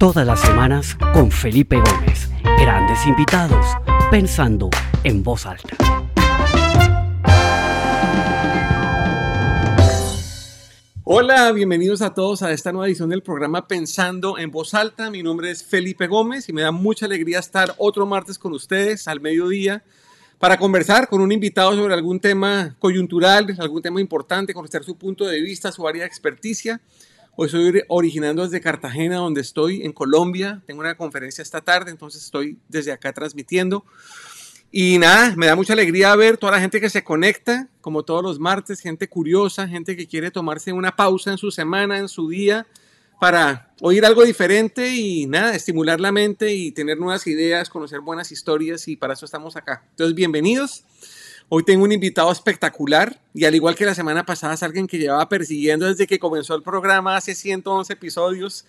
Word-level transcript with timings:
todas 0.00 0.26
las 0.26 0.40
semanas 0.40 0.96
con 1.12 1.30
Felipe 1.30 1.76
Gómez. 1.76 2.30
Grandes 2.58 3.06
invitados, 3.06 3.66
pensando 4.10 4.70
en 5.04 5.22
voz 5.22 5.44
alta. 5.44 5.76
Hola, 11.04 11.52
bienvenidos 11.52 12.00
a 12.00 12.14
todos 12.14 12.42
a 12.42 12.50
esta 12.50 12.72
nueva 12.72 12.86
edición 12.86 13.10
del 13.10 13.22
programa 13.22 13.68
Pensando 13.68 14.38
en 14.38 14.50
Voz 14.50 14.72
Alta. 14.72 15.10
Mi 15.10 15.22
nombre 15.22 15.50
es 15.50 15.62
Felipe 15.62 16.06
Gómez 16.06 16.48
y 16.48 16.54
me 16.54 16.62
da 16.62 16.70
mucha 16.70 17.04
alegría 17.04 17.38
estar 17.38 17.74
otro 17.76 18.06
martes 18.06 18.38
con 18.38 18.54
ustedes 18.54 19.06
al 19.06 19.20
mediodía 19.20 19.84
para 20.38 20.56
conversar 20.56 21.10
con 21.10 21.20
un 21.20 21.30
invitado 21.30 21.74
sobre 21.74 21.92
algún 21.92 22.20
tema 22.20 22.74
coyuntural, 22.78 23.54
algún 23.58 23.82
tema 23.82 24.00
importante, 24.00 24.54
conocer 24.54 24.82
su 24.82 24.96
punto 24.96 25.26
de 25.26 25.42
vista, 25.42 25.70
su 25.70 25.86
área 25.86 26.04
de 26.04 26.06
experticia. 26.06 26.80
Hoy 27.36 27.46
estoy 27.46 27.82
originando 27.88 28.42
desde 28.42 28.60
Cartagena, 28.60 29.16
donde 29.16 29.40
estoy, 29.40 29.82
en 29.82 29.92
Colombia. 29.92 30.62
Tengo 30.66 30.80
una 30.80 30.96
conferencia 30.96 31.42
esta 31.42 31.60
tarde, 31.60 31.90
entonces 31.90 32.24
estoy 32.24 32.58
desde 32.68 32.92
acá 32.92 33.12
transmitiendo. 33.12 33.84
Y 34.72 34.98
nada, 34.98 35.34
me 35.36 35.46
da 35.46 35.56
mucha 35.56 35.72
alegría 35.72 36.14
ver 36.16 36.36
toda 36.36 36.52
la 36.52 36.60
gente 36.60 36.80
que 36.80 36.90
se 36.90 37.02
conecta, 37.02 37.68
como 37.80 38.04
todos 38.04 38.22
los 38.22 38.38
martes, 38.38 38.80
gente 38.80 39.08
curiosa, 39.08 39.66
gente 39.66 39.96
que 39.96 40.06
quiere 40.06 40.30
tomarse 40.30 40.72
una 40.72 40.94
pausa 40.94 41.30
en 41.30 41.38
su 41.38 41.50
semana, 41.50 41.98
en 41.98 42.08
su 42.08 42.28
día, 42.28 42.66
para 43.20 43.72
oír 43.80 44.04
algo 44.04 44.24
diferente 44.24 44.94
y 44.94 45.26
nada, 45.26 45.54
estimular 45.54 46.00
la 46.00 46.12
mente 46.12 46.54
y 46.54 46.72
tener 46.72 46.98
nuevas 46.98 47.26
ideas, 47.26 47.70
conocer 47.70 48.00
buenas 48.00 48.32
historias 48.32 48.86
y 48.88 48.96
para 48.96 49.14
eso 49.14 49.24
estamos 49.24 49.56
acá. 49.56 49.84
Entonces, 49.90 50.14
bienvenidos. 50.14 50.84
Hoy 51.52 51.64
tengo 51.64 51.82
un 51.82 51.90
invitado 51.90 52.30
espectacular 52.30 53.20
y 53.34 53.44
al 53.44 53.56
igual 53.56 53.74
que 53.74 53.84
la 53.84 53.96
semana 53.96 54.24
pasada 54.24 54.54
es 54.54 54.62
alguien 54.62 54.86
que 54.86 54.98
llevaba 54.98 55.28
persiguiendo 55.28 55.84
desde 55.84 56.06
que 56.06 56.20
comenzó 56.20 56.54
el 56.54 56.62
programa 56.62 57.16
hace 57.16 57.34
111 57.34 57.92
episodios. 57.92 58.64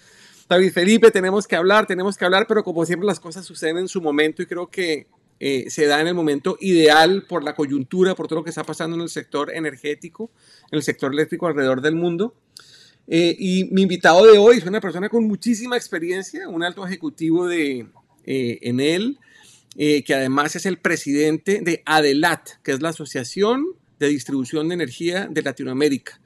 David 0.49 0.73
Felipe, 0.73 1.11
tenemos 1.11 1.45
que 1.45 1.55
hablar, 1.55 1.85
tenemos 1.85 2.17
que 2.17 2.25
hablar, 2.25 2.47
pero 2.47 2.63
como 2.63 2.83
siempre 2.87 3.05
las 3.05 3.19
cosas 3.19 3.45
suceden 3.45 3.77
en 3.77 3.87
su 3.87 4.01
momento 4.01 4.41
y 4.41 4.47
creo 4.47 4.71
que 4.71 5.05
eh, 5.39 5.69
se 5.69 5.85
da 5.85 6.01
en 6.01 6.07
el 6.07 6.15
momento 6.15 6.57
ideal 6.59 7.23
por 7.29 7.43
la 7.43 7.53
coyuntura, 7.53 8.15
por 8.15 8.27
todo 8.27 8.39
lo 8.39 8.43
que 8.43 8.49
está 8.49 8.63
pasando 8.63 8.95
en 8.95 9.03
el 9.03 9.09
sector 9.09 9.53
energético, 9.53 10.31
en 10.71 10.77
el 10.77 10.81
sector 10.81 11.13
eléctrico 11.13 11.45
alrededor 11.45 11.81
del 11.81 11.93
mundo. 11.93 12.33
Eh, 13.07 13.35
y 13.37 13.65
mi 13.65 13.83
invitado 13.83 14.25
de 14.25 14.39
hoy 14.39 14.57
es 14.57 14.65
una 14.65 14.81
persona 14.81 15.07
con 15.07 15.27
muchísima 15.27 15.77
experiencia, 15.77 16.49
un 16.49 16.63
alto 16.63 16.83
ejecutivo 16.83 17.45
de 17.45 17.85
eh, 18.25 18.57
Enel, 18.63 19.19
eh, 19.77 20.03
que 20.03 20.13
además 20.13 20.55
es 20.55 20.65
el 20.65 20.77
presidente 20.77 21.61
de 21.61 21.81
ADELAT, 21.85 22.61
que 22.63 22.71
es 22.71 22.81
la 22.81 22.89
Asociación 22.89 23.65
de 23.99 24.07
Distribución 24.07 24.67
de 24.67 24.75
Energía 24.75 25.27
de 25.29 25.41
Latinoamérica. 25.41 26.19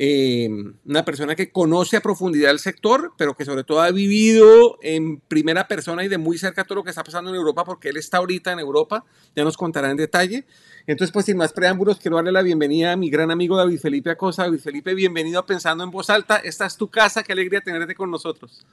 Eh, 0.00 0.48
una 0.84 1.04
persona 1.04 1.34
que 1.34 1.50
conoce 1.50 1.96
a 1.96 2.00
profundidad 2.00 2.52
el 2.52 2.60
sector, 2.60 3.14
pero 3.18 3.34
que 3.34 3.44
sobre 3.44 3.64
todo 3.64 3.80
ha 3.80 3.90
vivido 3.90 4.78
en 4.80 5.18
primera 5.18 5.66
persona 5.66 6.04
y 6.04 6.08
de 6.08 6.18
muy 6.18 6.38
cerca 6.38 6.62
todo 6.62 6.76
lo 6.76 6.84
que 6.84 6.90
está 6.90 7.02
pasando 7.02 7.30
en 7.30 7.36
Europa, 7.36 7.64
porque 7.64 7.88
él 7.88 7.96
está 7.96 8.18
ahorita 8.18 8.52
en 8.52 8.60
Europa, 8.60 9.04
ya 9.34 9.42
nos 9.42 9.56
contará 9.56 9.90
en 9.90 9.96
detalle. 9.96 10.46
Entonces, 10.86 11.12
pues 11.12 11.26
sin 11.26 11.36
más 11.36 11.52
preámbulos, 11.52 11.98
quiero 11.98 12.16
darle 12.16 12.30
la 12.30 12.42
bienvenida 12.42 12.92
a 12.92 12.96
mi 12.96 13.10
gran 13.10 13.32
amigo 13.32 13.56
David 13.56 13.80
Felipe 13.80 14.10
Acosta. 14.10 14.44
David 14.44 14.60
Felipe, 14.60 14.94
bienvenido 14.94 15.40
a 15.40 15.46
Pensando 15.46 15.82
en 15.82 15.90
Voz 15.90 16.10
Alta. 16.10 16.36
Esta 16.36 16.64
es 16.66 16.76
tu 16.76 16.88
casa, 16.88 17.24
qué 17.24 17.32
alegría 17.32 17.60
tenerte 17.60 17.96
con 17.96 18.08
nosotros. 18.10 18.64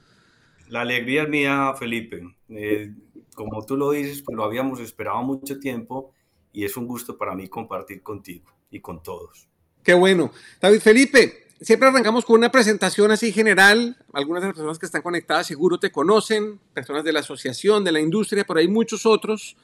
La 0.68 0.82
alegría 0.82 1.24
es 1.24 1.28
mía, 1.28 1.74
Felipe. 1.78 2.22
Eh, 2.48 2.92
como 3.34 3.64
tú 3.64 3.76
lo 3.76 3.90
dices, 3.90 4.22
pues 4.22 4.36
lo 4.36 4.44
habíamos 4.44 4.80
esperado 4.80 5.22
mucho 5.22 5.58
tiempo 5.58 6.12
y 6.52 6.64
es 6.64 6.76
un 6.76 6.86
gusto 6.86 7.16
para 7.16 7.34
mí 7.34 7.48
compartir 7.48 8.02
contigo 8.02 8.50
y 8.70 8.80
con 8.80 9.02
todos. 9.02 9.48
Qué 9.82 9.94
bueno. 9.94 10.32
David 10.60 10.80
Felipe, 10.80 11.46
siempre 11.60 11.88
arrancamos 11.88 12.24
con 12.24 12.38
una 12.38 12.50
presentación 12.50 13.10
así 13.10 13.32
general. 13.32 13.96
Algunas 14.12 14.42
de 14.42 14.48
las 14.48 14.56
personas 14.56 14.78
que 14.78 14.86
están 14.86 15.02
conectadas 15.02 15.46
seguro 15.46 15.78
te 15.78 15.92
conocen, 15.92 16.58
personas 16.74 17.04
de 17.04 17.12
la 17.12 17.20
asociación, 17.20 17.84
de 17.84 17.92
la 17.92 18.00
industria, 18.00 18.44
pero 18.44 18.60
hay 18.60 18.68
muchos 18.68 19.06
otros 19.06 19.56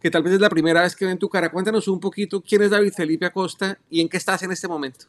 que 0.00 0.10
tal 0.10 0.22
vez 0.22 0.32
es 0.32 0.40
la 0.40 0.48
primera 0.48 0.82
vez 0.82 0.96
que 0.96 1.04
ven 1.04 1.18
tu 1.18 1.28
cara. 1.28 1.50
Cuéntanos 1.50 1.86
un 1.88 2.00
poquito 2.00 2.42
quién 2.42 2.62
es 2.62 2.70
David 2.70 2.92
Felipe 2.94 3.26
Acosta 3.26 3.78
y 3.90 4.00
en 4.00 4.08
qué 4.08 4.16
estás 4.16 4.42
en 4.42 4.50
este 4.50 4.66
momento. 4.66 5.06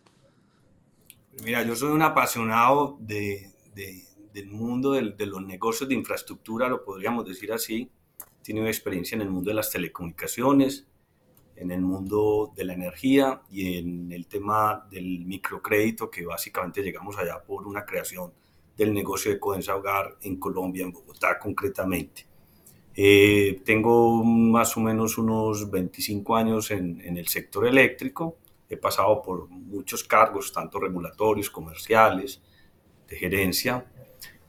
Mira, 1.43 1.63
yo 1.63 1.75
soy 1.75 1.91
un 1.91 2.01
apasionado 2.01 2.97
de, 2.99 3.49
del 4.33 4.49
mundo 4.49 4.91
de 4.93 5.25
los 5.25 5.45
negocios 5.45 5.89
de 5.89 5.95
infraestructura, 5.95 6.67
lo 6.67 6.83
podríamos 6.83 7.25
decir 7.25 7.51
así. 7.51 7.89
He 8.19 8.43
tenido 8.43 8.67
experiencia 8.67 9.15
en 9.15 9.21
el 9.21 9.29
mundo 9.29 9.49
de 9.49 9.55
las 9.55 9.69
telecomunicaciones, 9.69 10.87
en 11.55 11.71
el 11.71 11.81
mundo 11.81 12.51
de 12.55 12.65
la 12.65 12.73
energía 12.73 13.41
y 13.49 13.77
en 13.77 14.11
el 14.11 14.27
tema 14.27 14.87
del 14.89 15.25
microcrédito, 15.25 16.09
que 16.09 16.25
básicamente 16.25 16.81
llegamos 16.81 17.17
allá 17.17 17.41
por 17.43 17.67
una 17.67 17.85
creación 17.85 18.33
del 18.75 18.93
negocio 18.93 19.31
de 19.31 19.39
Codensa 19.39 19.75
Hogar 19.75 20.17
en 20.21 20.37
Colombia, 20.37 20.83
en 20.83 20.91
Bogotá 20.91 21.37
concretamente. 21.37 22.25
Eh, 22.95 23.61
tengo 23.63 24.23
más 24.23 24.75
o 24.75 24.79
menos 24.81 25.17
unos 25.17 25.69
25 25.69 26.35
años 26.35 26.71
en, 26.71 26.99
en, 27.01 27.17
el 27.17 27.27
sector 27.27 27.67
eléctrico. 27.67 28.37
He 28.67 28.77
pasado 28.77 29.21
por 29.21 29.47
muchos 29.49 30.03
cargos, 30.03 30.51
tanto 30.51 30.79
regulatorios, 30.79 31.49
comerciales, 31.49 32.41
de 33.07 33.17
gerencia. 33.17 33.90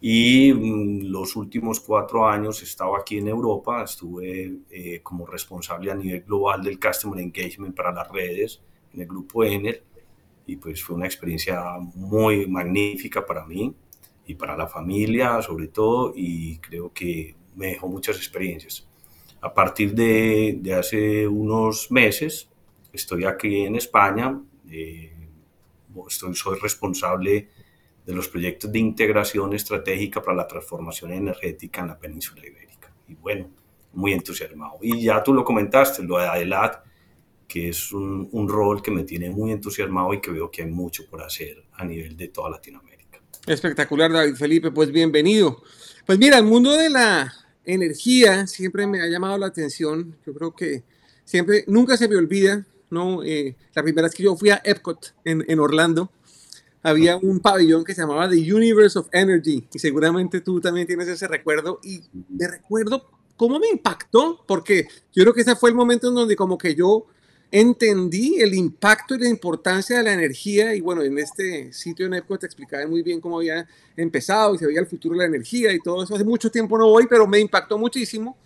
Y 0.04 0.52
mm, 0.52 1.12
los 1.12 1.36
últimos 1.36 1.78
cuatro 1.78 2.26
años 2.28 2.60
he 2.60 2.64
estado 2.64 2.96
aquí 2.96 3.18
en 3.18 3.28
Europa, 3.28 3.84
estuve 3.84 4.56
eh, 4.68 5.00
como 5.00 5.24
responsable 5.24 5.92
a 5.92 5.94
nivel 5.94 6.22
global 6.22 6.60
del 6.60 6.80
Customer 6.80 7.20
Engagement 7.20 7.76
para 7.76 7.92
las 7.92 8.10
redes 8.10 8.60
en 8.92 9.02
el 9.02 9.06
grupo 9.06 9.44
Enel 9.44 9.80
y 10.44 10.56
pues 10.56 10.82
fue 10.82 10.96
una 10.96 11.06
experiencia 11.06 11.62
muy 11.94 12.48
magnífica 12.48 13.24
para 13.24 13.46
mí 13.46 13.72
y 14.26 14.34
para 14.34 14.56
la 14.56 14.66
familia 14.66 15.40
sobre 15.40 15.68
todo 15.68 16.12
y 16.16 16.58
creo 16.58 16.92
que 16.92 17.36
me 17.54 17.68
dejó 17.68 17.86
muchas 17.86 18.16
experiencias. 18.16 18.84
A 19.40 19.54
partir 19.54 19.94
de, 19.94 20.58
de 20.60 20.74
hace 20.74 21.28
unos 21.28 21.92
meses 21.92 22.48
estoy 22.92 23.24
aquí 23.24 23.66
en 23.66 23.76
España, 23.76 24.36
eh, 24.68 25.12
estoy, 26.08 26.34
soy 26.34 26.58
responsable 26.58 27.50
de 28.04 28.14
los 28.14 28.28
proyectos 28.28 28.70
de 28.72 28.78
integración 28.78 29.52
estratégica 29.54 30.22
para 30.22 30.36
la 30.36 30.46
transformación 30.46 31.12
energética 31.12 31.80
en 31.82 31.88
la 31.88 31.98
península 31.98 32.44
ibérica. 32.44 32.92
Y 33.08 33.14
bueno, 33.14 33.48
muy 33.92 34.12
entusiasmado. 34.12 34.78
Y 34.82 35.02
ya 35.04 35.22
tú 35.22 35.32
lo 35.32 35.44
comentaste, 35.44 36.02
lo 36.02 36.18
de 36.18 36.26
ADELAT, 36.26 36.84
que 37.46 37.68
es 37.68 37.92
un, 37.92 38.48
rol 38.48 38.82
que 38.82 38.90
me 38.90 39.04
tiene 39.04 39.30
muy 39.30 39.52
entusiasmado 39.52 40.14
y 40.14 40.20
que 40.20 40.30
veo 40.30 40.50
que 40.50 40.62
hay 40.62 40.70
mucho 40.70 41.04
por 41.08 41.22
hacer 41.22 41.62
a 41.74 41.84
nivel 41.84 42.16
de 42.16 42.28
toda 42.28 42.50
Latinoamérica. 42.50 43.20
Espectacular, 43.46 44.10
David 44.10 44.36
Felipe, 44.36 44.70
pues 44.70 44.90
bienvenido. 44.90 45.62
Pues 46.06 46.18
mira, 46.18 46.38
el 46.38 46.44
mundo 46.44 46.72
de 46.72 46.88
la 46.88 47.32
energía 47.64 48.46
siempre 48.46 48.86
me 48.86 49.02
ha 49.02 49.06
llamado 49.06 49.36
la 49.36 49.46
atención. 49.46 50.16
Yo 50.24 50.32
creo 50.32 50.54
que 50.54 50.82
siempre, 51.24 51.64
nunca 51.66 51.96
se 51.96 52.08
me 52.08 52.16
olvida, 52.16 52.66
¿no? 52.90 53.22
Eh, 53.22 53.56
la 53.74 53.82
primera 53.82 54.06
vez 54.06 54.14
que 54.14 54.22
yo 54.22 54.34
fui 54.34 54.50
a 54.50 54.62
Epcot 54.64 55.14
en, 55.24 55.44
en 55.46 55.60
Orlando, 55.60 56.10
había 56.82 57.16
un 57.16 57.40
pabellón 57.40 57.84
que 57.84 57.94
se 57.94 58.02
llamaba 58.02 58.28
The 58.28 58.52
Universe 58.52 58.98
of 58.98 59.08
Energy 59.12 59.68
y 59.72 59.78
seguramente 59.78 60.40
tú 60.40 60.60
también 60.60 60.86
tienes 60.86 61.08
ese 61.08 61.28
recuerdo 61.28 61.80
y 61.82 62.02
me 62.28 62.48
recuerdo 62.48 63.08
cómo 63.36 63.58
me 63.58 63.68
impactó 63.68 64.44
porque 64.46 64.88
yo 65.12 65.22
creo 65.22 65.34
que 65.34 65.42
ese 65.42 65.56
fue 65.56 65.70
el 65.70 65.76
momento 65.76 66.08
en 66.08 66.14
donde 66.14 66.36
como 66.36 66.58
que 66.58 66.74
yo 66.74 67.06
entendí 67.52 68.40
el 68.40 68.54
impacto 68.54 69.14
y 69.14 69.18
la 69.18 69.28
importancia 69.28 69.98
de 69.98 70.02
la 70.02 70.14
energía 70.14 70.74
y 70.74 70.80
bueno, 70.80 71.02
en 71.02 71.18
este 71.18 71.72
sitio 71.72 72.06
en 72.06 72.14
Epcot 72.14 72.40
te 72.40 72.46
explicaba 72.46 72.86
muy 72.86 73.02
bien 73.02 73.20
cómo 73.20 73.38
había 73.38 73.68
empezado 73.94 74.54
y 74.54 74.58
se 74.58 74.66
veía 74.66 74.80
el 74.80 74.86
futuro 74.86 75.14
de 75.14 75.18
la 75.18 75.26
energía 75.26 75.70
y 75.72 75.78
todo 75.78 76.02
eso. 76.02 76.14
Hace 76.14 76.24
mucho 76.24 76.50
tiempo 76.50 76.78
no 76.78 76.88
voy, 76.88 77.06
pero 77.06 77.26
me 77.26 77.38
impactó 77.38 77.76
muchísimo 77.76 78.38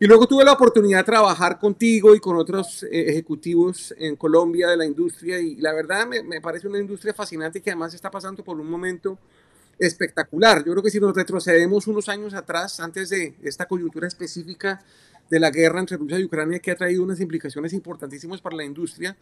y 0.00 0.06
luego 0.06 0.26
tuve 0.26 0.44
la 0.44 0.52
oportunidad 0.52 0.98
de 0.98 1.04
trabajar 1.04 1.58
contigo 1.58 2.14
y 2.14 2.20
con 2.20 2.36
otros 2.36 2.84
eh, 2.84 3.06
ejecutivos 3.08 3.92
en 3.98 4.14
Colombia 4.14 4.68
de 4.68 4.76
la 4.76 4.86
industria 4.86 5.40
y 5.40 5.56
la 5.56 5.72
verdad 5.72 6.06
me, 6.06 6.22
me, 6.22 6.40
parece 6.40 6.68
una 6.68 6.78
industria 6.78 7.12
fascinante 7.12 7.60
que 7.60 7.70
además 7.70 7.94
está 7.94 8.10
pasando 8.10 8.44
por 8.44 8.60
un 8.60 8.70
momento 8.70 9.18
espectacular. 9.78 10.64
Yo 10.64 10.72
creo 10.72 10.82
que 10.82 10.90
si 10.90 11.00
nos 11.00 11.14
retrocedemos 11.14 11.86
unos 11.88 12.08
años 12.08 12.32
atrás, 12.34 12.78
antes 12.78 13.10
de 13.10 13.34
esta 13.42 13.66
coyuntura 13.66 14.06
específica 14.06 14.80
de 15.28 15.40
la 15.40 15.50
guerra 15.50 15.80
entre 15.80 15.96
Rusia 15.96 16.18
y 16.18 16.24
Ucrania 16.24 16.58
que 16.60 16.70
ha 16.70 16.76
traído 16.76 17.02
unas 17.02 17.20
implicaciones 17.20 17.72
importantísimas 17.72 18.40
para 18.40 18.56
la 18.56 18.64
industria, 18.64 19.16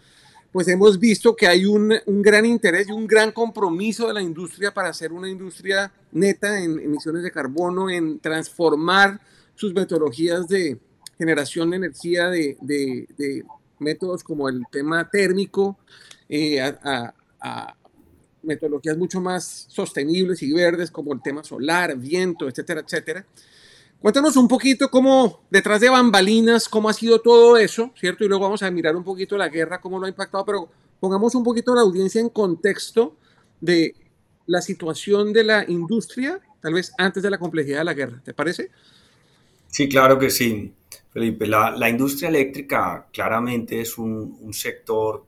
pues 0.52 0.69
hemos 0.69 0.99
visto 0.99 1.34
que 1.34 1.46
hay 1.46 1.64
un, 1.64 1.94
un 2.05 2.22
gran 2.22 2.44
interés 2.44 2.88
y 2.88 2.93
un 2.93 3.06
gran 3.06 3.32
compromiso 3.32 4.08
de 4.08 4.14
la 4.14 4.22
industria 4.22 4.72
para 4.72 4.90
hacer 4.90 5.12
una 5.12 5.29
industria 5.29 5.90
neta 6.12 6.61
en 6.61 6.79
emisiones 6.79 7.22
de 7.22 7.31
carbono, 7.31 7.90
en 7.90 8.19
transformar 8.20 9.20
sus 9.56 9.75
metodologías 9.75 10.47
de 10.47 10.79
generación 11.19 11.70
de 11.70 11.76
energía 11.76 12.29
de, 12.29 12.56
de, 12.61 13.08
de 13.17 13.44
métodos 13.81 14.23
como 14.23 14.49
el 14.49 14.62
tema 14.70 15.08
térmico 15.11 15.79
eh, 16.29 16.61
a, 16.61 16.79
a, 16.85 17.14
a, 17.41 17.76
metodologías 18.43 18.97
mucho 18.97 19.20
más 19.20 19.67
sostenibles 19.69 20.41
y 20.43 20.53
verdes 20.53 20.91
como 20.91 21.12
el 21.12 21.20
tema 21.20 21.43
solar, 21.43 21.97
viento, 21.97 22.49
etcétera, 22.49 22.81
etcétera. 22.81 23.26
Cuéntanos 24.00 24.37
un 24.37 24.47
poquito 24.47 24.88
cómo, 24.88 25.41
detrás 25.50 25.81
de 25.81 25.88
bambalinas, 25.88 26.69
cómo 26.69 26.88
ha 26.88 26.93
sido 26.93 27.20
todo 27.20 27.56
eso, 27.56 27.91
¿cierto? 27.99 28.25
Y 28.25 28.29
luego 28.29 28.44
vamos 28.44 28.62
a 28.62 28.70
mirar 28.70 28.94
un 28.94 29.03
poquito 29.03 29.37
la 29.37 29.49
guerra, 29.49 29.81
cómo 29.81 29.99
lo 29.99 30.06
ha 30.06 30.08
impactado, 30.08 30.44
pero 30.44 30.69
pongamos 31.00 31.35
un 31.35 31.43
poquito 31.43 31.75
la 31.75 31.81
audiencia 31.81 32.20
en 32.20 32.29
contexto 32.29 33.17
de 33.61 33.97
la 34.47 34.61
situación 34.61 35.32
de 35.32 35.43
la 35.43 35.64
industria 35.69 36.41
tal 36.61 36.75
vez 36.75 36.93
antes 36.99 37.23
de 37.23 37.31
la 37.31 37.38
complejidad 37.38 37.79
de 37.79 37.85
la 37.85 37.94
guerra. 37.94 38.20
¿Te 38.25 38.35
parece? 38.35 38.70
Sí, 39.68 39.88
claro 39.88 40.18
que 40.18 40.30
sí, 40.30 40.72
Felipe. 41.12 41.46
La, 41.46 41.88
industria 41.88 42.28
eléctrica 42.28 43.06
claramente 43.12 43.80
es 43.80 43.98
un, 43.98 44.52
sector 44.52 45.24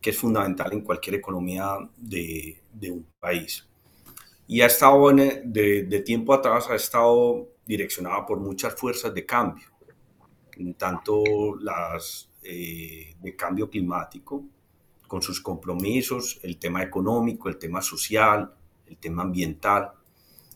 que 0.00 0.10
es 0.10 0.18
fundamental 0.18 0.72
en 0.72 0.82
cualquier 0.82 1.16
economía 1.16 1.78
de, 1.96 2.60
un 2.90 3.06
país. 3.18 3.66
Y 4.46 4.60
ha 4.60 4.66
estado 4.66 5.10
de, 5.10 5.84
de 5.84 6.00
tiempo 6.00 6.34
atrás, 6.34 6.68
ha 6.68 6.74
estado 6.74 7.48
direccionada 7.66 8.26
por 8.26 8.38
muchas 8.38 8.74
fuerzas 8.74 9.14
de 9.14 9.24
cambio, 9.24 9.68
tanto 10.76 11.22
las 11.60 12.28
eh, 12.42 13.14
de 13.20 13.36
cambio 13.36 13.70
climático, 13.70 14.44
con 15.06 15.22
sus 15.22 15.40
compromisos, 15.40 16.38
el 16.42 16.58
tema 16.58 16.82
económico, 16.82 17.48
el 17.48 17.56
tema 17.56 17.80
social, 17.80 18.52
el 18.86 18.98
tema 18.98 19.22
ambiental. 19.22 19.92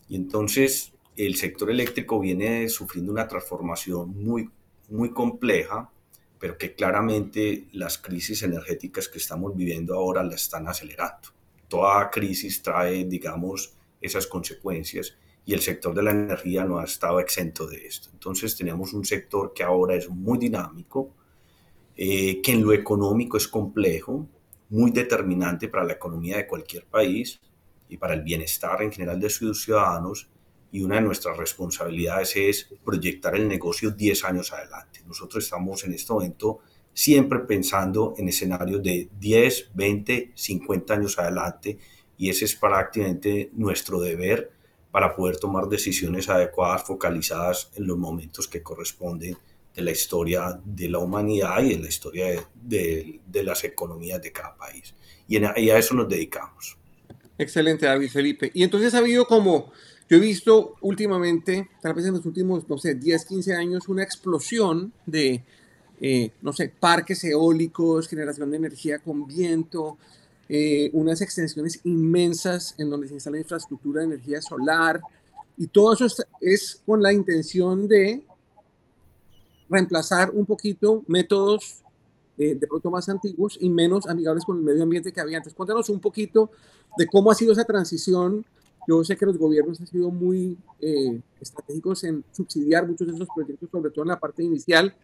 Y 0.07 0.15
entonces 0.15 0.93
el 1.25 1.35
sector 1.35 1.69
eléctrico 1.69 2.19
viene 2.19 2.69
sufriendo 2.69 3.11
una 3.11 3.27
transformación 3.27 4.23
muy, 4.23 4.49
muy 4.89 5.11
compleja, 5.11 5.91
pero 6.39 6.57
que 6.57 6.75
claramente 6.75 7.67
las 7.73 7.97
crisis 7.97 8.41
energéticas 8.43 9.09
que 9.09 9.17
estamos 9.17 9.55
viviendo 9.55 9.95
ahora 9.95 10.23
la 10.23 10.35
están 10.35 10.67
acelerando. 10.67 11.29
Toda 11.67 12.09
crisis 12.09 12.61
trae, 12.61 13.03
digamos, 13.03 13.75
esas 13.99 14.27
consecuencias 14.27 15.17
y 15.45 15.53
el 15.53 15.59
sector 15.59 15.93
de 15.93 16.03
la 16.03 16.11
energía 16.11 16.63
no 16.63 16.79
ha 16.79 16.85
estado 16.85 17.19
exento 17.19 17.67
de 17.67 17.85
esto. 17.85 18.09
Entonces 18.13 18.55
tenemos 18.55 18.93
un 18.93 19.03
sector 19.03 19.53
que 19.53 19.63
ahora 19.63 19.95
es 19.95 20.09
muy 20.09 20.37
dinámico, 20.37 21.13
eh, 21.97 22.41
que 22.41 22.53
en 22.53 22.63
lo 22.63 22.71
económico 22.71 23.35
es 23.35 23.47
complejo, 23.47 24.25
muy 24.69 24.91
determinante 24.91 25.67
para 25.67 25.83
la 25.83 25.93
economía 25.93 26.37
de 26.37 26.47
cualquier 26.47 26.85
país 26.85 27.41
y 27.89 27.97
para 27.97 28.13
el 28.13 28.21
bienestar 28.21 28.81
en 28.83 28.91
general 28.91 29.19
de 29.19 29.29
sus 29.29 29.63
ciudadanos. 29.63 30.29
Y 30.71 30.81
una 30.81 30.95
de 30.95 31.01
nuestras 31.01 31.37
responsabilidades 31.37 32.35
es 32.35 32.69
proyectar 32.83 33.35
el 33.35 33.47
negocio 33.47 33.91
10 33.91 34.23
años 34.25 34.53
adelante. 34.53 35.01
Nosotros 35.07 35.43
estamos 35.43 35.83
en 35.83 35.93
este 35.93 36.13
momento 36.13 36.59
siempre 36.93 37.39
pensando 37.39 38.13
en 38.17 38.29
escenarios 38.29 38.83
de 38.83 39.09
10, 39.19 39.71
20, 39.73 40.31
50 40.35 40.93
años 40.93 41.17
adelante 41.17 41.77
y 42.17 42.29
ese 42.29 42.45
es 42.45 42.55
prácticamente 42.55 43.49
nuestro 43.53 44.01
deber 44.01 44.51
para 44.91 45.15
poder 45.15 45.37
tomar 45.37 45.67
decisiones 45.67 46.29
adecuadas 46.29 46.83
focalizadas 46.83 47.71
en 47.75 47.87
los 47.87 47.97
momentos 47.97 48.47
que 48.47 48.61
corresponden 48.61 49.37
de 49.75 49.81
la 49.81 49.91
historia 49.91 50.59
de 50.65 50.89
la 50.89 50.97
humanidad 50.97 51.63
y 51.63 51.73
en 51.73 51.83
la 51.83 51.87
historia 51.87 52.25
de, 52.55 53.19
de, 53.25 53.43
las 53.43 53.63
economías 53.63 54.21
de 54.21 54.31
cada 54.31 54.55
país. 54.57 54.93
Y, 55.27 55.37
en, 55.37 55.45
y, 55.55 55.69
a 55.69 55.77
eso 55.77 55.93
nos 55.93 56.09
dedicamos. 56.09 56.77
Excelente, 57.37 57.85
David 57.85 58.09
Felipe. 58.09 58.51
Y 58.53 58.63
entonces 58.63 58.93
ha 58.93 58.97
habido 58.97 59.25
como, 59.25 59.71
yo 60.09 60.17
he 60.17 60.19
visto 60.19 60.75
últimamente, 60.81 61.69
tal 61.81 61.93
vez 61.93 62.05
en 62.07 62.15
los 62.15 62.25
últimos, 62.25 62.67
no 62.67 62.79
sé, 62.79 62.95
10, 62.95 63.25
15 63.25 63.53
años, 63.53 63.87
una 63.87 64.01
explosión 64.01 64.91
de, 65.05 65.43
eh, 66.01 66.31
no 66.41 66.51
sé, 66.51 66.73
parques 66.79 67.23
eólicos, 67.23 68.07
generación 68.07 68.49
de 68.49 68.57
energía 68.57 68.97
con 68.97 69.27
viento, 69.27 69.97
eh, 70.49 70.89
unas 70.93 71.21
extensiones 71.21 71.79
inmensas 71.83 72.73
en 72.79 72.89
donde 72.89 73.07
se 73.07 73.13
instala 73.13 73.37
infraestructura 73.37 74.01
de 74.01 74.07
energía 74.07 74.41
solar, 74.41 74.99
y 75.59 75.67
todo 75.67 75.93
eso 75.93 76.07
es, 76.41 76.81
con 76.85 77.03
la 77.03 77.13
intención 77.13 77.87
de 77.87 78.23
reemplazar 79.69 80.31
un 80.31 80.47
poquito 80.47 81.03
métodos 81.05 81.83
eh, 82.37 82.55
de 82.55 82.65
pronto 82.65 82.89
más 82.89 83.09
antiguos 83.09 83.57
y 83.61 83.69
menos 83.69 84.07
amigables 84.07 84.45
con 84.45 84.57
el 84.57 84.63
medio 84.63 84.81
ambiente 84.81 85.11
que 85.11 85.19
había 85.19 85.37
antes. 85.37 85.53
Cuéntanos 85.53 85.89
un 85.89 85.99
poquito 85.99 86.49
de 86.97 87.05
cómo 87.05 87.29
ha 87.29 87.35
sido 87.35 87.51
esa 87.51 87.65
transición. 87.65 88.45
Yo 88.89 89.03
sé 89.03 89.15
que 89.15 89.25
los 89.27 89.37
gobiernos 89.37 89.79
han 89.79 89.85
sido 89.85 90.09
muy 90.09 90.57
eh, 90.81 91.21
estratégicos 91.39 92.03
en 92.05 92.23
subsidiar 92.31 92.87
muchos 92.87 93.07
de 93.07 93.13
esos 93.13 93.27
proyectos, 93.35 93.69
sobre 93.71 93.91
todo 93.91 94.01
en 94.01 94.07
la 94.07 94.19
parte 94.19 94.41
inicial, 94.41 94.95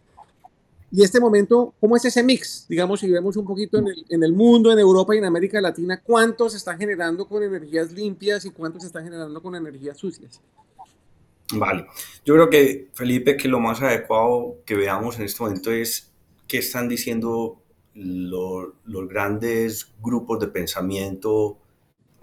y 0.92 1.04
este 1.04 1.20
momento, 1.20 1.76
¿cómo 1.80 1.96
es 1.96 2.04
ese 2.06 2.24
mix? 2.24 2.66
Digamos, 2.68 3.00
si 3.00 3.12
vemos 3.12 3.38
un 3.38 3.46
poquito 3.46 3.78
en 3.78 3.88
el, 3.90 4.06
en 4.10 4.24
el, 4.24 4.34
mundo, 4.34 4.72
en 4.72 4.80
Europa 4.80 5.14
y 5.14 5.20
en 5.20 5.26
América 5.26 5.62
Latina, 5.62 6.02
¿cuánto 6.02 6.50
se 6.50 6.58
está 6.58 6.76
generando 6.76 7.28
con 7.28 7.44
energías 7.44 7.92
limpias 7.92 8.46
y 8.46 8.50
cuánto 8.50 8.80
se 8.80 8.88
está 8.88 9.04
generando 9.04 9.40
con 9.40 9.56
energías 9.56 9.98
sucias? 10.00 10.42
Vale, 11.54 11.86
yo 12.26 12.34
creo 12.34 12.50
que 12.50 12.90
Felipe, 12.94 13.38
que 13.38 13.48
lo 13.48 13.60
más 13.60 13.84
adecuado 13.84 14.58
que 14.66 14.74
veamos 14.74 15.20
en 15.20 15.26
este 15.26 15.44
momento 15.44 15.72
es 15.72 16.12
qué 16.48 16.58
están 16.58 16.90
diciendo 16.90 17.62
los 17.94 19.08
grandes 19.08 19.92
grupos 20.02 20.40
de 20.40 20.48
pensamiento 20.48 21.60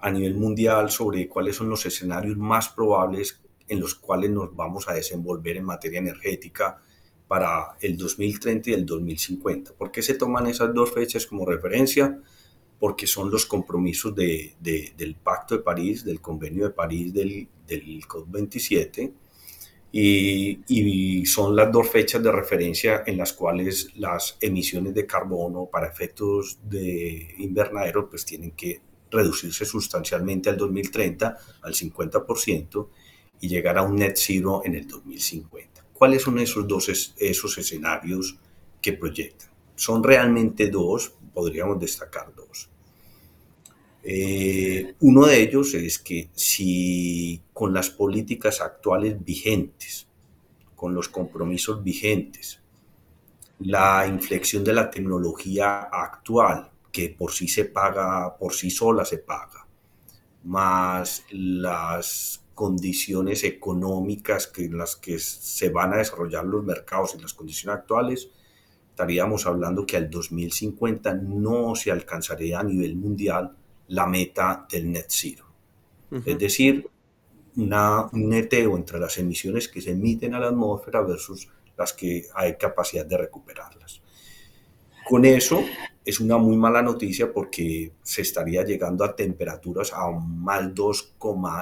a 0.03 0.11
nivel 0.11 0.35
mundial 0.35 0.91
sobre 0.91 1.29
cuáles 1.29 1.55
son 1.55 1.69
los 1.69 1.85
escenarios 1.85 2.35
más 2.35 2.67
probables 2.67 3.41
en 3.69 3.79
los 3.79 3.95
cuales 3.95 4.29
nos 4.31 4.53
vamos 4.53 4.89
a 4.89 4.93
desenvolver 4.93 5.55
en 5.55 5.63
materia 5.63 5.99
energética 5.99 6.81
para 7.25 7.77
el 7.79 7.95
2030 7.95 8.69
y 8.69 8.73
el 8.73 8.85
2050. 8.85 9.73
¿Por 9.75 9.91
qué 9.91 10.01
se 10.01 10.15
toman 10.15 10.47
esas 10.47 10.73
dos 10.73 10.91
fechas 10.91 11.25
como 11.25 11.45
referencia? 11.45 12.19
Porque 12.79 13.07
son 13.07 13.31
los 13.31 13.45
compromisos 13.45 14.13
de, 14.13 14.55
del 14.59 15.15
Pacto 15.15 15.55
de 15.55 15.63
París, 15.63 16.03
del 16.03 16.19
Convenio 16.19 16.65
de 16.65 16.71
París 16.71 17.13
del, 17.13 17.47
del 17.65 18.01
COP27, 18.01 19.13
y, 19.93 20.59
y, 20.67 21.25
son 21.27 21.55
las 21.55 21.71
dos 21.71 21.87
fechas 21.87 22.21
de 22.21 22.31
referencia 22.31 23.03
en 23.05 23.15
las 23.15 23.31
cuales 23.31 23.95
las 23.95 24.37
emisiones 24.41 24.93
de 24.95 25.05
carbono 25.05 25.67
para 25.67 25.87
efectos 25.87 26.59
de 26.61 27.35
invernadero 27.37 28.09
pues 28.09 28.25
tienen 28.25 28.51
que 28.51 28.81
reducirse 29.13 29.65
sustancialmente 29.65 30.49
al 30.49 30.57
2030 30.57 31.37
al 31.61 31.73
50% 31.73 32.87
y 33.39 33.47
llegar 33.47 33.77
a 33.77 33.83
un 33.83 33.95
net 33.95 34.15
zero 34.17 34.61
en 34.65 34.75
el 34.75 34.87
2050. 34.87 35.85
¿Cuáles 35.93 36.21
son 36.21 36.39
esos 36.39 36.67
dos 36.67 37.13
esos 37.17 37.57
escenarios 37.57 38.37
que 38.81 38.93
proyectan? 38.93 39.49
Son 39.75 40.03
realmente 40.03 40.69
dos, 40.69 41.13
podríamos 41.33 41.79
destacar 41.79 42.33
dos. 42.35 42.69
Eh, 44.03 44.95
uno 44.99 45.27
de 45.27 45.41
ellos 45.41 45.73
es 45.75 45.97
que 45.97 46.29
si 46.33 47.41
con 47.53 47.73
las 47.73 47.89
políticas 47.89 48.59
actuales 48.59 49.23
vigentes, 49.23 50.07
con 50.75 50.93
los 50.93 51.07
compromisos 51.07 51.81
vigentes, 51.81 52.59
la 53.59 54.05
inflexión 54.05 54.63
de 54.63 54.73
la 54.73 54.91
tecnología 54.91 55.83
actual, 55.83 56.72
que 56.93 57.09
por 57.09 57.31
sí 57.31 57.47
se 57.47 57.65
paga, 57.65 58.37
por 58.37 58.53
sí 58.53 58.69
sola 58.69 59.03
se 59.03 59.17
paga, 59.17 59.67
más 60.43 61.25
las 61.31 62.45
condiciones 62.53 63.43
económicas 63.43 64.45
que, 64.45 64.65
en 64.65 64.77
las 64.77 64.95
que 64.95 65.17
se 65.17 65.69
van 65.69 65.93
a 65.93 65.97
desarrollar 65.97 66.45
los 66.45 66.63
mercados 66.63 67.15
y 67.15 67.21
las 67.21 67.33
condiciones 67.33 67.79
actuales, 67.79 68.29
estaríamos 68.91 69.47
hablando 69.47 69.87
que 69.87 69.97
al 69.97 70.07
2050 70.07 71.15
no 71.15 71.73
se 71.73 71.91
alcanzaría 71.91 72.59
a 72.59 72.63
nivel 72.63 72.95
mundial 72.95 73.57
la 73.87 74.05
meta 74.05 74.67
del 74.71 74.91
net 74.91 75.07
zero. 75.09 75.47
Es 76.25 76.37
decir, 76.37 76.87
una, 77.55 78.05
un 78.13 78.29
neteo 78.29 78.77
entre 78.77 78.99
las 78.99 79.17
emisiones 79.17 79.67
que 79.67 79.81
se 79.81 79.91
emiten 79.91 80.35
a 80.35 80.39
la 80.39 80.49
atmósfera 80.49 81.01
versus 81.01 81.49
las 81.75 81.91
que 81.91 82.27
hay 82.35 82.55
capacidad 82.55 83.03
de 83.03 83.17
recuperarlas. 83.17 84.03
Con 85.09 85.25
eso 85.25 85.63
es 86.05 86.19
una 86.19 86.37
muy 86.37 86.57
mala 86.57 86.81
noticia 86.81 87.31
porque 87.31 87.93
se 88.01 88.21
estaría 88.21 88.63
llegando 88.63 89.05
a 89.05 89.15
temperaturas 89.15 89.93
a 89.93 90.11
más 90.11 90.73
2, 90.73 91.15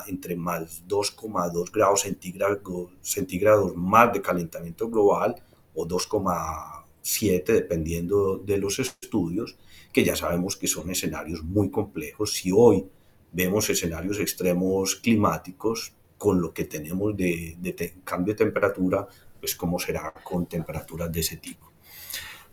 entre 0.08 0.36
más 0.36 0.84
2,2 0.88 1.72
grados 1.72 2.02
centígrados, 2.02 2.60
centígrados 3.02 3.76
más 3.76 4.12
de 4.14 4.22
calentamiento 4.22 4.90
global 4.90 5.36
o 5.76 5.88
2,7 5.88 7.46
dependiendo 7.46 8.38
de 8.38 8.58
los 8.58 8.80
estudios, 8.80 9.58
que 9.94 10.04
ya 10.04 10.16
sabemos 10.16 10.58
que 10.58 10.68
son 10.68 10.90
escenarios 10.90 11.44
muy 11.44 11.70
complejos. 11.70 12.34
Si 12.34 12.52
hoy 12.52 12.86
vemos 13.32 13.70
escenarios 13.70 14.20
extremos 14.20 14.96
climáticos 14.96 15.94
con 16.18 16.42
lo 16.42 16.54
que 16.54 16.66
tenemos 16.66 17.16
de, 17.16 17.58
de 17.60 17.96
cambio 18.04 18.34
de 18.34 18.44
temperatura, 18.44 19.08
pues 19.40 19.56
cómo 19.56 19.80
será 19.80 20.14
con 20.24 20.48
temperaturas 20.48 21.12
de 21.12 21.20
ese 21.20 21.38
tipo. 21.38 21.72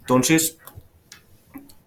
Entonces, 0.00 0.59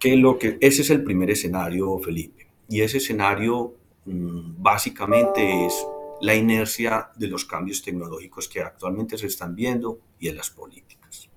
que 0.02 0.16
lo 0.16 0.36
que, 0.36 0.58
ese 0.60 0.82
es 0.82 0.90
el 0.90 1.04
primer 1.04 1.30
escenario, 1.30 1.96
Felipe. 2.00 2.48
Y 2.68 2.80
ese 2.80 2.96
escenario 2.96 3.76
mm, 4.04 4.60
básicamente 4.60 5.64
es 5.64 5.86
la 6.20 6.34
inercia 6.34 7.10
de 7.14 7.28
los 7.28 7.44
cambios 7.44 7.82
tecnológicos 7.82 8.48
que 8.48 8.60
actualmente 8.60 9.16
se 9.16 9.28
están 9.28 9.54
viendo 9.54 10.00
y 10.18 10.26
en 10.26 10.38
las 10.38 10.50
políticas. 10.50 11.30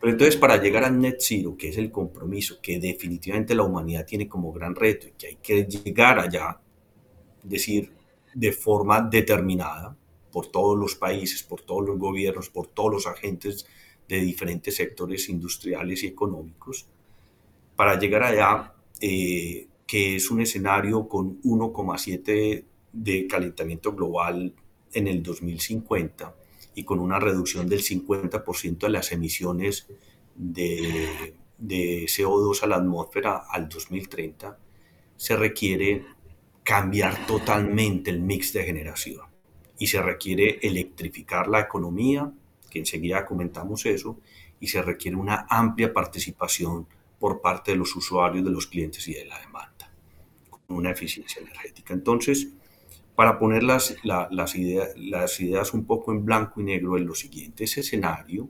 Pero 0.00 0.12
entonces 0.12 0.36
para 0.36 0.56
llegar 0.56 0.82
al 0.82 0.98
net 0.98 1.16
zero, 1.20 1.58
que 1.58 1.68
es 1.68 1.76
el 1.76 1.90
compromiso 1.90 2.58
que 2.62 2.80
definitivamente 2.80 3.54
la 3.54 3.64
humanidad 3.64 4.06
tiene 4.06 4.26
como 4.26 4.50
gran 4.50 4.74
reto 4.74 5.06
y 5.08 5.12
que 5.18 5.26
hay 5.26 5.36
que 5.36 5.64
llegar 5.64 6.18
allá, 6.18 6.58
decir, 7.42 7.92
de 8.32 8.52
forma 8.52 9.02
determinada 9.02 9.94
por 10.32 10.46
todos 10.46 10.78
los 10.78 10.94
países, 10.94 11.42
por 11.42 11.60
todos 11.60 11.84
los 11.86 11.98
gobiernos, 11.98 12.48
por 12.48 12.68
todos 12.68 12.92
los 12.92 13.06
agentes 13.06 13.66
de 14.08 14.20
diferentes 14.20 14.74
sectores 14.74 15.28
industriales 15.28 16.02
y 16.02 16.06
económicos, 16.06 16.88
para 17.78 17.96
llegar 17.96 18.24
allá, 18.24 18.74
eh, 19.00 19.68
que 19.86 20.16
es 20.16 20.32
un 20.32 20.40
escenario 20.40 21.08
con 21.08 21.40
1,7 21.42 22.64
de 22.92 23.26
calentamiento 23.28 23.92
global 23.92 24.52
en 24.92 25.06
el 25.06 25.22
2050 25.22 26.34
y 26.74 26.82
con 26.82 26.98
una 26.98 27.20
reducción 27.20 27.68
del 27.68 27.84
50% 27.84 28.78
de 28.78 28.88
las 28.88 29.12
emisiones 29.12 29.86
de, 30.34 31.36
de 31.56 32.06
CO2 32.06 32.64
a 32.64 32.66
la 32.66 32.76
atmósfera 32.78 33.44
al 33.48 33.68
2030, 33.68 34.58
se 35.16 35.36
requiere 35.36 36.04
cambiar 36.64 37.28
totalmente 37.28 38.10
el 38.10 38.18
mix 38.18 38.52
de 38.54 38.64
generación 38.64 39.24
y 39.78 39.86
se 39.86 40.02
requiere 40.02 40.58
electrificar 40.62 41.46
la 41.46 41.60
economía, 41.60 42.32
que 42.70 42.80
enseguida 42.80 43.24
comentamos 43.24 43.86
eso, 43.86 44.18
y 44.58 44.66
se 44.66 44.82
requiere 44.82 45.16
una 45.16 45.46
amplia 45.48 45.92
participación 45.92 46.88
por 47.18 47.40
parte 47.40 47.72
de 47.72 47.76
los 47.76 47.94
usuarios, 47.96 48.44
de 48.44 48.50
los 48.50 48.66
clientes 48.66 49.06
y 49.08 49.14
de 49.14 49.24
la 49.24 49.38
demanda, 49.40 49.90
con 50.50 50.76
una 50.76 50.90
eficiencia 50.90 51.42
energética. 51.42 51.94
Entonces, 51.94 52.48
para 53.14 53.38
poner 53.38 53.64
las, 53.64 53.96
las, 54.04 54.54
ideas, 54.54 54.90
las 54.96 55.40
ideas 55.40 55.74
un 55.74 55.84
poco 55.84 56.12
en 56.12 56.24
blanco 56.24 56.60
y 56.60 56.64
negro 56.64 56.96
en 56.96 57.06
lo 57.06 57.14
siguiente, 57.14 57.64
ese 57.64 57.80
escenario 57.80 58.48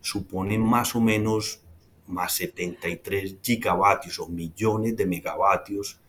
supone 0.00 0.58
más 0.58 0.94
o 0.94 1.00
menos 1.00 1.62
más 2.06 2.32
73 2.34 3.38
gigavatios 3.42 4.18
o 4.18 4.28
millones 4.28 4.96
de 4.96 5.06
megavatios, 5.06 6.00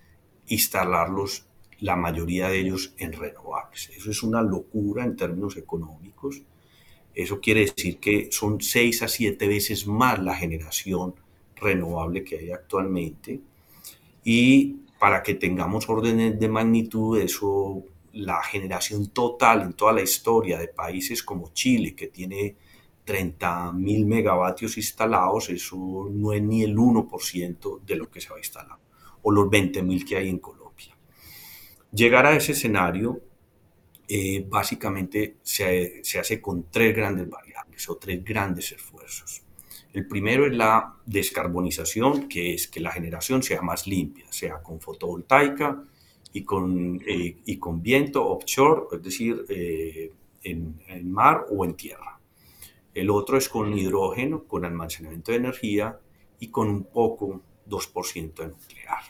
instalarlos, 0.48 1.46
la 1.80 1.96
mayoría 1.96 2.50
de 2.50 2.60
ellos 2.60 2.94
en 2.98 3.14
renovables. 3.14 3.90
Eso 3.96 4.12
es 4.12 4.24
una 4.24 4.42
locura 4.42 5.04
en 5.04 5.16
términos 5.16 5.58
económicos. 5.58 6.42
Eso 7.14 7.40
quiere 7.40 7.62
decir 7.62 8.00
que 8.00 8.30
son 8.32 8.62
6 8.62 9.04
a 9.04 9.08
7 9.08 9.48
veces 9.48 9.88
más 9.88 10.20
la 10.20 10.36
generación 10.36 11.16
renovable 11.60 12.24
que 12.24 12.38
hay 12.38 12.52
actualmente. 12.52 13.40
Y 14.24 14.78
para 15.00 15.24
que 15.24 15.36
tengamos 15.36 15.88
órdenes 15.90 16.40
de 16.40 16.50
magnitud, 16.50 17.20
eso, 17.20 17.84
la 18.14 18.44
generación 18.44 19.08
total 19.08 19.62
en 19.62 19.74
toda 19.74 19.94
la 19.94 20.02
historia 20.02 20.60
de 20.60 20.68
países 20.68 21.24
como 21.24 21.54
Chile, 21.54 21.96
que 21.96 22.08
tiene 22.08 22.56
30 23.06 23.72
mil 23.72 24.06
megavatios 24.06 24.78
instalados, 24.78 25.50
eso 25.50 26.10
no 26.12 26.34
es 26.34 26.42
ni 26.42 26.64
el 26.64 26.76
1% 26.76 27.82
de 27.82 27.96
lo 27.96 28.10
que 28.10 28.22
se 28.22 28.30
va 28.30 28.36
a 28.36 28.40
instalar, 28.40 28.78
o 29.24 29.32
los 29.32 29.50
20 29.50 29.82
mil 29.84 30.06
que 30.06 30.18
hay 30.18 30.30
en 30.30 30.40
Colombia. 30.40 30.96
Llegar 31.92 32.26
a 32.28 32.36
ese 32.36 32.52
escenario 32.52 33.20
eh, 34.08 34.46
básicamente 34.48 35.38
se, 35.42 36.04
se 36.04 36.20
hace 36.20 36.42
con 36.42 36.66
tres 36.70 36.96
grandes 36.96 37.30
variables 37.30 37.90
o 37.90 37.98
tres 37.98 38.24
grandes 38.24 38.72
esfuerzos. 38.72 39.44
El 39.94 40.08
primero 40.08 40.46
es 40.46 40.56
la 40.56 40.96
descarbonización, 41.06 42.28
que 42.28 42.54
es 42.54 42.68
que 42.68 42.80
la 42.80 42.92
generación 42.92 43.42
sea 43.42 43.62
más 43.62 43.88
limpia, 43.88 44.26
sea 44.30 44.62
con 44.62 44.80
fotovoltaica 44.80 45.84
y 46.32 46.44
con, 46.44 47.02
eh, 47.08 47.38
viento 47.74 48.28
offshore, 48.28 48.84
es 48.92 49.04
decir, 49.04 49.46
eh, 49.50 50.12
en, 50.44 50.80
en, 50.88 51.12
mar 51.12 51.46
o 51.50 51.66
en 51.66 51.74
tierra. 51.74 52.20
El 52.94 53.10
otro 53.10 53.38
es 53.38 53.50
con 53.50 53.76
hidrógeno, 53.78 54.44
con 54.44 54.64
almacenamiento 54.64 55.32
de 55.32 55.38
energía 55.38 56.00
y 56.40 56.50
con 56.50 56.70
un 56.70 56.84
poco 56.84 57.42
2% 57.68 58.34
de 58.36 58.48
nuclear. 58.48 59.04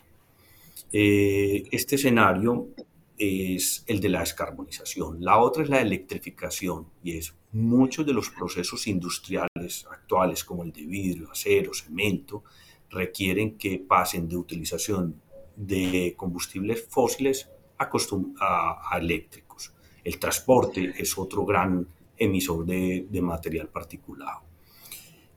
Eh, 0.92 1.68
este 1.72 1.96
escenario 1.96 2.70
es 3.18 3.84
el 3.88 4.00
de 4.00 4.10
la 4.10 4.22
descarbonización. 4.22 5.24
La 5.24 5.38
otra 5.38 5.64
es 5.64 5.70
la 5.70 5.82
electrificación 5.82 6.88
y 7.04 7.18
es 7.18 7.36
muchos 7.52 8.06
de 8.06 8.14
los 8.14 8.30
procesos 8.30 8.88
industriales 8.88 9.88
actuales 9.92 10.44
como 10.44 10.64
el 10.64 10.72
de 10.72 10.86
vidrio, 10.86 11.32
acero, 11.32 11.74
cemento, 11.74 12.44
requieren 12.90 13.58
que 13.58 13.80
pasen 13.80 14.28
de 14.28 14.38
utilización 14.38 15.22
de 15.56 16.14
combustibles 16.16 16.88
fósiles 16.90 17.50
a, 17.78 18.98
eléctricos. 18.98 19.74
El 20.04 20.20
transporte 20.20 20.94
es 20.98 21.18
otro 21.18 21.46
gran 21.46 21.88
emisor 22.18 22.66
de, 22.66 23.08
de 23.10 23.22
material 23.22 23.70
particulado. 23.70 24.42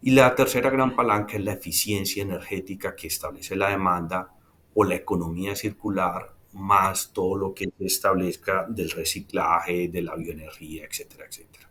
Y 0.00 0.10
la 0.10 0.34
tercera 0.34 0.70
gran 0.70 0.96
palanca 0.96 1.36
es 1.36 1.44
la 1.44 1.52
eficiencia 1.52 2.22
energética 2.22 2.96
que 2.96 3.06
establece 3.06 3.54
la 3.54 3.70
demanda 3.70 4.34
o 4.74 4.84
la 4.84 4.96
economía 4.96 5.54
circular, 5.54 6.34
más 6.52 7.12
todo 7.12 7.36
lo 7.36 7.54
que 7.54 7.70
se 7.78 7.84
establezca 7.84 8.66
del 8.68 8.90
reciclaje, 8.90 9.88
de 9.88 10.02
la 10.02 10.16
bioenergía, 10.16 10.84
etcétera, 10.84 11.26
etcétera. 11.26 11.61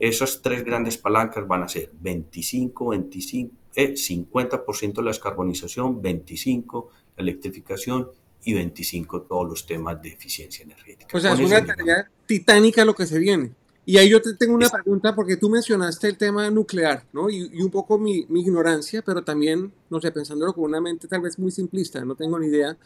Esas 0.00 0.40
tres 0.40 0.64
grandes 0.64 0.96
palancas 0.96 1.46
van 1.46 1.62
a 1.62 1.68
ser 1.68 1.90
25, 2.00 2.88
25, 2.88 3.54
eh, 3.76 3.92
50% 3.92 5.02
la 5.02 5.10
descarbonización, 5.10 6.00
25 6.00 6.90
la 7.16 7.22
electrificación 7.22 8.08
y 8.42 8.54
25 8.54 9.22
todos 9.22 9.46
los 9.46 9.66
temas 9.66 10.00
de 10.00 10.08
eficiencia 10.08 10.64
energética. 10.64 11.16
O 11.16 11.20
sea, 11.20 11.34
es 11.34 11.40
una 11.40 11.64
tarea 11.64 12.10
titánica 12.24 12.82
lo 12.86 12.94
que 12.94 13.04
se 13.04 13.18
viene. 13.18 13.52
Y 13.84 13.98
ahí 13.98 14.08
yo 14.08 14.22
te 14.22 14.34
tengo 14.34 14.54
una 14.54 14.70
pregunta 14.70 15.14
porque 15.14 15.36
tú 15.36 15.50
mencionaste 15.50 16.08
el 16.08 16.16
tema 16.16 16.48
nuclear, 16.50 17.04
¿no? 17.12 17.28
Y, 17.28 17.50
y 17.52 17.60
un 17.60 17.70
poco 17.70 17.98
mi, 17.98 18.24
mi, 18.30 18.40
ignorancia, 18.40 19.02
pero 19.02 19.22
también, 19.22 19.70
no 19.90 20.00
sé, 20.00 20.12
pensándolo 20.12 20.54
con 20.54 20.64
una 20.64 20.80
mente 20.80 21.08
tal 21.08 21.20
vez 21.20 21.38
muy 21.38 21.50
simplista, 21.50 22.02
no 22.04 22.14
tengo 22.14 22.38
ni 22.38 22.46
idea, 22.46 22.78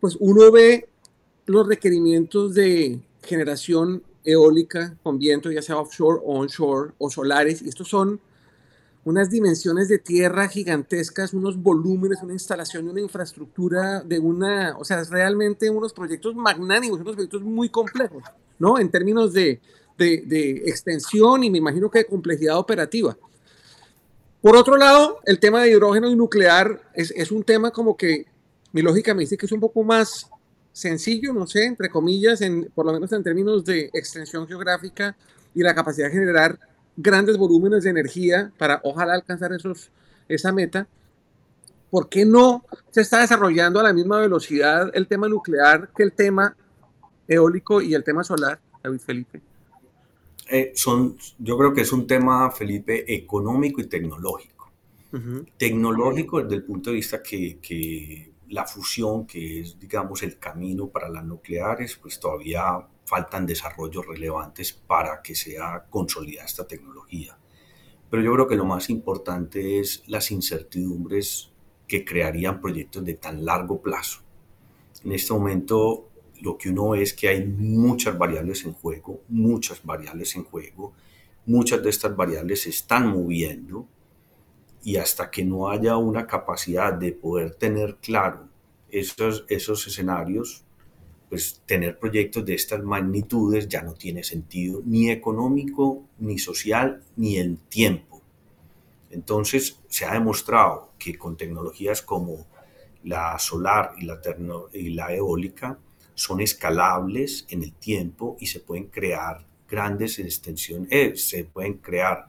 pues 0.00 0.16
uno 0.18 0.50
ve 0.50 0.88
los 1.46 1.68
requerimientos 1.68 2.54
de 2.54 3.00
generación 3.22 4.02
eólica 4.24 4.96
con 5.02 5.18
viento, 5.18 5.50
ya 5.50 5.62
sea 5.62 5.78
offshore 5.78 6.20
o 6.24 6.38
onshore 6.38 6.92
o 6.98 7.10
solares, 7.10 7.62
y 7.62 7.68
estos 7.68 7.88
son 7.88 8.20
unas 9.04 9.30
dimensiones 9.30 9.88
de 9.88 9.98
tierra 9.98 10.48
gigantescas, 10.48 11.34
unos 11.34 11.60
volúmenes, 11.60 12.22
una 12.22 12.34
instalación, 12.34 12.88
una 12.88 13.00
infraestructura 13.00 14.00
de 14.00 14.18
una, 14.18 14.76
o 14.78 14.84
sea, 14.84 15.02
realmente 15.04 15.68
unos 15.70 15.92
proyectos 15.92 16.36
magnánimos, 16.36 17.00
unos 17.00 17.14
proyectos 17.14 17.42
muy 17.42 17.68
complejos, 17.68 18.22
¿no? 18.58 18.78
En 18.78 18.90
términos 18.90 19.32
de, 19.32 19.60
de, 19.98 20.22
de, 20.24 20.50
extensión 20.66 21.42
y 21.42 21.50
me 21.50 21.58
imagino 21.58 21.90
que 21.90 22.00
de 22.00 22.06
complejidad 22.06 22.58
operativa. 22.58 23.16
Por 24.40 24.56
otro 24.56 24.76
lado, 24.76 25.20
el 25.24 25.40
tema 25.40 25.62
de 25.62 25.70
hidrógeno 25.70 26.08
y 26.08 26.16
nuclear 26.16 26.80
es, 26.94 27.12
es, 27.16 27.32
un 27.32 27.42
tema 27.42 27.70
como 27.70 27.96
que 27.96 28.26
mi 28.72 28.82
lógica 28.82 29.14
me 29.14 29.20
dice 29.22 29.36
que 29.36 29.46
es 29.46 29.52
un 29.52 29.60
poco 29.60 29.82
más 29.82 30.28
sencillo, 30.72 31.32
no 31.32 31.46
sé, 31.46 31.64
entre 31.64 31.90
comillas, 31.90 32.40
en, 32.40 32.70
por 32.74 32.86
lo 32.86 32.92
menos 32.92 33.12
en 33.12 33.22
términos 33.22 33.64
de 33.64 33.90
extensión 33.92 34.46
geográfica 34.46 35.16
y 35.54 35.62
la 35.62 35.74
capacidad 35.74 36.06
de 36.06 36.14
generar 36.14 36.58
grandes 36.96 37.36
volúmenes 37.36 37.84
de 37.84 37.90
energía 37.90 38.52
para 38.58 38.80
ojalá 38.84 39.14
alcanzar 39.14 39.52
esos, 39.52 39.90
esa 40.28 40.52
meta. 40.52 40.86
¿Por 41.90 42.08
qué 42.08 42.24
no 42.24 42.64
se 42.90 43.02
está 43.02 43.20
desarrollando 43.20 43.78
a 43.78 43.82
la 43.82 43.92
misma 43.92 44.18
velocidad 44.18 44.90
el 44.94 45.06
tema 45.06 45.28
nuclear 45.28 45.90
que 45.94 46.02
el 46.02 46.12
tema 46.12 46.56
eólico 47.28 47.82
y 47.82 47.94
el 47.94 48.02
tema 48.02 48.24
solar, 48.24 48.58
David 48.82 49.00
Felipe? 49.00 49.42
Eh, 50.48 50.72
son, 50.74 51.16
yo 51.38 51.56
creo 51.56 51.72
que 51.72 51.82
es 51.82 51.92
un 51.92 52.06
tema, 52.06 52.50
Felipe, 52.50 53.14
económico 53.14 53.80
y 53.80 53.86
tecnológico. 53.86 54.70
Uh 55.12 55.16
-huh. 55.16 55.48
Tecnológico 55.58 56.42
desde 56.42 56.56
el 56.56 56.64
punto 56.64 56.90
de 56.90 56.96
vista 56.96 57.22
que, 57.22 57.58
que, 57.60 58.31
la 58.52 58.66
fusión, 58.66 59.26
que 59.26 59.60
es, 59.60 59.78
digamos, 59.78 60.22
el 60.22 60.38
camino 60.38 60.88
para 60.88 61.08
las 61.08 61.24
nucleares, 61.24 61.96
pues 61.96 62.20
todavía 62.20 62.86
faltan 63.06 63.46
desarrollos 63.46 64.06
relevantes 64.06 64.74
para 64.74 65.22
que 65.22 65.34
sea 65.34 65.86
consolidada 65.88 66.46
esta 66.46 66.66
tecnología. 66.66 67.38
Pero 68.10 68.22
yo 68.22 68.32
creo 68.34 68.46
que 68.46 68.56
lo 68.56 68.66
más 68.66 68.90
importante 68.90 69.80
es 69.80 70.02
las 70.06 70.30
incertidumbres 70.30 71.50
que 71.88 72.04
crearían 72.04 72.60
proyectos 72.60 73.02
de 73.06 73.14
tan 73.14 73.42
largo 73.42 73.80
plazo. 73.80 74.20
En 75.02 75.12
este 75.12 75.32
momento 75.32 76.10
lo 76.42 76.58
que 76.58 76.68
uno 76.68 76.90
ve 76.90 77.02
es 77.02 77.14
que 77.14 77.28
hay 77.28 77.46
muchas 77.46 78.18
variables 78.18 78.66
en 78.66 78.74
juego, 78.74 79.22
muchas 79.28 79.82
variables 79.82 80.36
en 80.36 80.44
juego, 80.44 80.92
muchas 81.46 81.82
de 81.82 81.88
estas 81.88 82.14
variables 82.14 82.62
se 82.62 82.70
están 82.70 83.06
moviendo 83.08 83.88
y 84.82 84.96
hasta 84.96 85.30
que 85.30 85.44
no 85.44 85.68
haya 85.68 85.96
una 85.96 86.26
capacidad 86.26 86.92
de 86.92 87.12
poder 87.12 87.54
tener 87.54 87.96
claro 87.96 88.48
esos, 88.90 89.44
esos 89.48 89.86
escenarios, 89.86 90.64
pues 91.28 91.62
tener 91.64 91.98
proyectos 91.98 92.44
de 92.44 92.54
estas 92.54 92.82
magnitudes 92.82 93.68
ya 93.68 93.82
no 93.82 93.94
tiene 93.94 94.22
sentido 94.22 94.82
ni 94.84 95.10
económico, 95.10 96.02
ni 96.18 96.38
social, 96.38 97.02
ni 97.16 97.38
en 97.38 97.56
tiempo. 97.56 98.20
Entonces 99.10 99.78
se 99.88 100.04
ha 100.04 100.12
demostrado 100.12 100.90
que 100.98 101.16
con 101.16 101.36
tecnologías 101.36 102.02
como 102.02 102.46
la 103.04 103.38
solar 103.38 103.94
y 104.72 104.90
la, 104.90 105.14
eólica, 105.14 105.78
son 106.14 106.40
escalables 106.40 107.46
en 107.48 107.62
el 107.62 107.72
tiempo 107.72 108.36
y 108.38 108.46
se 108.46 108.60
pueden 108.60 108.86
crear 108.86 109.44
grandes 109.68 110.18
extensiones, 110.18 110.88
eh, 110.90 111.16
se 111.16 111.44
pueden 111.44 111.78
crear 111.78 112.28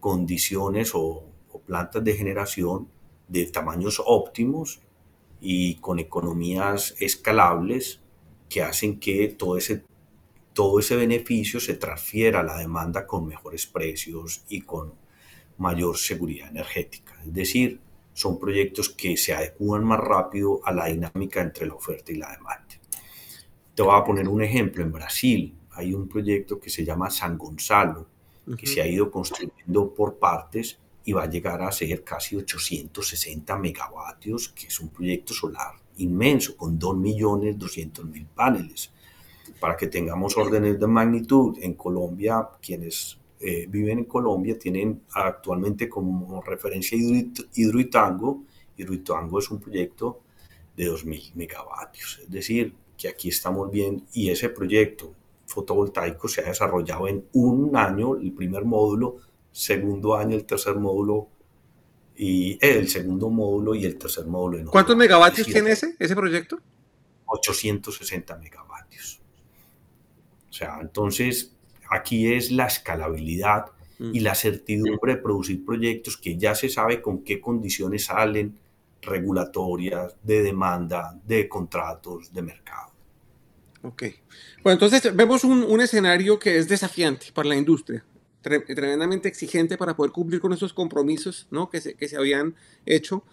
condiciones 0.00 0.92
o, 0.94 1.24
plantas 1.68 2.02
de 2.02 2.14
generación 2.14 2.88
de 3.28 3.44
tamaños 3.44 4.02
óptimos 4.04 4.80
y 5.38 5.74
con 5.76 5.98
economías 5.98 6.94
escalables 6.98 8.00
que 8.48 8.62
hacen 8.62 8.98
que 8.98 9.28
todo 9.28 9.58
ese, 9.58 9.84
todo 10.54 10.80
ese 10.80 10.96
beneficio 10.96 11.60
se 11.60 11.74
transfiera 11.74 12.40
a 12.40 12.42
la 12.42 12.56
demanda 12.56 13.06
con 13.06 13.26
mejores 13.26 13.66
precios 13.66 14.44
y 14.48 14.62
con 14.62 14.94
mayor 15.58 15.98
seguridad 15.98 16.48
energética. 16.48 17.20
Es 17.26 17.34
decir, 17.34 17.80
son 18.14 18.38
proyectos 18.38 18.88
que 18.88 19.18
se 19.18 19.34
adecúan 19.34 19.84
más 19.84 20.00
rápido 20.00 20.60
a 20.64 20.72
la 20.72 20.86
dinámica 20.86 21.42
entre 21.42 21.66
la 21.66 21.74
oferta 21.74 22.10
y 22.10 22.16
la 22.16 22.32
demanda. 22.32 22.66
Te 23.74 23.82
voy 23.82 23.94
a 23.94 24.04
poner 24.04 24.26
un 24.26 24.42
ejemplo. 24.42 24.82
En 24.82 24.90
Brasil 24.90 25.54
hay 25.72 25.92
un 25.92 26.08
proyecto 26.08 26.58
que 26.58 26.70
se 26.70 26.84
llama 26.84 27.10
San 27.10 27.36
Gonzalo, 27.36 28.06
que 28.56 28.66
se 28.66 28.80
ha 28.80 28.86
ido 28.86 29.10
construyendo 29.10 29.92
por 29.94 30.16
partes 30.18 30.78
y 31.08 31.12
va 31.14 31.22
a 31.22 31.30
llegar 31.30 31.62
a 31.62 31.72
ser 31.72 32.04
casi 32.04 32.36
860 32.36 33.56
megavatios, 33.56 34.50
que 34.50 34.66
es 34.66 34.78
un 34.78 34.90
proyecto 34.90 35.32
solar 35.32 35.72
inmenso, 35.96 36.54
con 36.54 36.78
2.200.000 36.78 38.26
paneles. 38.26 38.92
Para 39.58 39.74
que 39.74 39.86
tengamos 39.86 40.36
órdenes 40.36 40.78
de 40.78 40.86
magnitud, 40.86 41.56
en 41.62 41.72
Colombia, 41.72 42.46
quienes 42.60 43.16
eh, 43.40 43.64
viven 43.70 44.00
en 44.00 44.04
Colombia 44.04 44.58
tienen 44.58 45.00
actualmente 45.12 45.88
como 45.88 46.42
referencia 46.42 46.98
Hidroitango. 47.54 48.42
Hidroitango 48.76 49.38
es 49.38 49.50
un 49.50 49.60
proyecto 49.60 50.20
de 50.76 50.90
2.000 50.90 51.32
megavatios, 51.36 52.20
es 52.22 52.30
decir, 52.30 52.74
que 52.98 53.08
aquí 53.08 53.30
estamos 53.30 53.70
viendo, 53.70 54.04
y 54.12 54.28
ese 54.28 54.50
proyecto 54.50 55.14
fotovoltaico 55.46 56.28
se 56.28 56.42
ha 56.42 56.48
desarrollado 56.48 57.08
en 57.08 57.24
un 57.32 57.74
año, 57.74 58.16
el 58.16 58.32
primer 58.32 58.66
módulo, 58.66 59.16
segundo 59.58 60.14
año, 60.14 60.36
el 60.36 60.44
tercer 60.44 60.76
módulo, 60.76 61.28
y 62.16 62.52
eh, 62.52 62.78
el 62.78 62.88
segundo 62.88 63.28
módulo 63.28 63.74
y 63.74 63.84
el 63.84 63.98
tercer 63.98 64.26
módulo. 64.26 64.58
En 64.58 64.66
¿Cuántos 64.66 64.96
megavatios 64.96 65.46
tiene 65.46 65.72
ese, 65.72 65.96
ese 65.98 66.14
proyecto? 66.14 66.60
860 67.26 68.36
megavatios. 68.36 69.20
O 70.48 70.52
sea, 70.52 70.78
entonces 70.80 71.56
aquí 71.90 72.32
es 72.32 72.52
la 72.52 72.66
escalabilidad 72.66 73.66
y 73.98 74.20
mm. 74.20 74.22
la 74.22 74.34
certidumbre 74.36 75.16
de 75.16 75.22
producir 75.22 75.64
proyectos 75.64 76.16
que 76.16 76.36
ya 76.36 76.54
se 76.54 76.68
sabe 76.68 77.02
con 77.02 77.24
qué 77.24 77.40
condiciones 77.40 78.04
salen, 78.06 78.56
regulatorias, 79.02 80.14
de 80.22 80.42
demanda, 80.42 81.18
de 81.24 81.48
contratos, 81.48 82.32
de 82.32 82.42
mercado. 82.42 82.92
Ok. 83.82 84.04
Bueno, 84.62 84.74
entonces 84.74 85.14
vemos 85.16 85.42
un, 85.42 85.64
un 85.64 85.80
escenario 85.80 86.38
que 86.38 86.58
es 86.58 86.68
desafiante 86.68 87.26
para 87.32 87.48
la 87.48 87.56
industria, 87.56 88.04
tremendamente 88.42 89.28
exigente 89.28 89.76
para 89.76 89.96
poder 89.96 90.12
cumplir 90.12 90.40
con 90.40 90.52
esos 90.52 90.72
compromisos 90.72 91.46
¿no? 91.50 91.68
que, 91.70 91.80
se, 91.80 91.94
que 91.94 92.08
se 92.08 92.16
habían 92.16 92.54
hecho. 92.86 93.24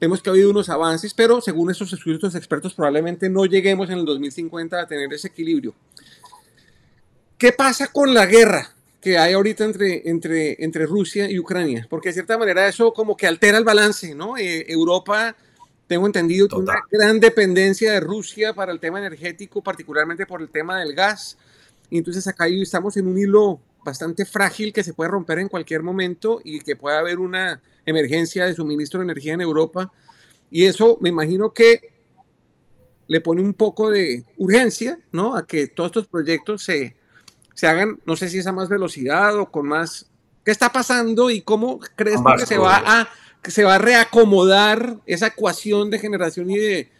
Vemos 0.00 0.22
que 0.22 0.30
ha 0.30 0.32
habido 0.32 0.50
unos 0.50 0.70
avances, 0.70 1.12
pero 1.12 1.40
según 1.40 1.70
estos 1.70 1.92
estudios 1.92 2.34
expertos 2.34 2.74
probablemente 2.74 3.28
no 3.28 3.44
lleguemos 3.44 3.90
en 3.90 3.98
el 3.98 4.04
2050 4.06 4.80
a 4.80 4.86
tener 4.86 5.12
ese 5.12 5.28
equilibrio. 5.28 5.74
¿Qué 7.36 7.52
pasa 7.52 7.88
con 7.88 8.14
la 8.14 8.26
guerra 8.26 8.74
que 9.00 9.18
hay 9.18 9.34
ahorita 9.34 9.64
entre, 9.64 10.08
entre, 10.08 10.62
entre 10.62 10.86
Rusia 10.86 11.30
y 11.30 11.38
Ucrania? 11.38 11.86
Porque 11.88 12.10
de 12.10 12.14
cierta 12.14 12.38
manera 12.38 12.66
eso 12.66 12.92
como 12.92 13.16
que 13.16 13.26
altera 13.26 13.58
el 13.58 13.64
balance, 13.64 14.14
¿no? 14.14 14.38
Eh, 14.38 14.64
Europa, 14.70 15.36
tengo 15.86 16.06
entendido, 16.06 16.48
tiene 16.48 16.64
una 16.64 16.82
gran 16.90 17.18
dependencia 17.18 17.92
de 17.92 18.00
Rusia 18.00 18.54
para 18.54 18.72
el 18.72 18.80
tema 18.80 18.98
energético, 19.00 19.62
particularmente 19.62 20.24
por 20.24 20.40
el 20.40 20.48
tema 20.48 20.80
del 20.80 20.94
gas. 20.94 21.36
Y 21.90 21.98
entonces 21.98 22.26
acá 22.26 22.46
estamos 22.46 22.96
en 22.96 23.06
un 23.06 23.18
hilo 23.18 23.60
bastante 23.84 24.24
frágil 24.24 24.72
que 24.72 24.84
se 24.84 24.94
puede 24.94 25.10
romper 25.10 25.38
en 25.38 25.48
cualquier 25.48 25.82
momento 25.82 26.40
y 26.44 26.60
que 26.60 26.76
puede 26.76 26.96
haber 26.96 27.18
una 27.18 27.62
emergencia 27.86 28.46
de 28.46 28.54
suministro 28.54 29.00
de 29.00 29.04
energía 29.04 29.34
en 29.34 29.40
Europa. 29.40 29.92
Y 30.50 30.64
eso 30.64 30.98
me 31.00 31.08
imagino 31.08 31.52
que 31.52 31.92
le 33.06 33.20
pone 33.20 33.42
un 33.42 33.54
poco 33.54 33.90
de 33.90 34.24
urgencia, 34.36 34.98
¿no? 35.12 35.36
A 35.36 35.46
que 35.46 35.66
todos 35.66 35.88
estos 35.88 36.06
proyectos 36.06 36.62
se, 36.62 36.96
se 37.54 37.66
hagan, 37.66 37.98
no 38.06 38.16
sé 38.16 38.28
si 38.28 38.38
es 38.38 38.46
a 38.46 38.52
más 38.52 38.68
velocidad 38.68 39.36
o 39.38 39.50
con 39.50 39.66
más... 39.66 40.06
¿Qué 40.44 40.50
está 40.52 40.70
pasando 40.70 41.28
y 41.28 41.42
cómo 41.42 41.80
crees 41.96 42.20
que 42.38 42.46
se 42.46 42.56
va, 42.56 42.82
a, 42.84 43.08
que 43.42 43.50
se 43.50 43.64
va 43.64 43.74
a 43.74 43.78
reacomodar 43.78 44.98
esa 45.06 45.26
ecuación 45.26 45.90
de 45.90 45.98
generación 45.98 46.50
y 46.50 46.56
de, 46.56 46.90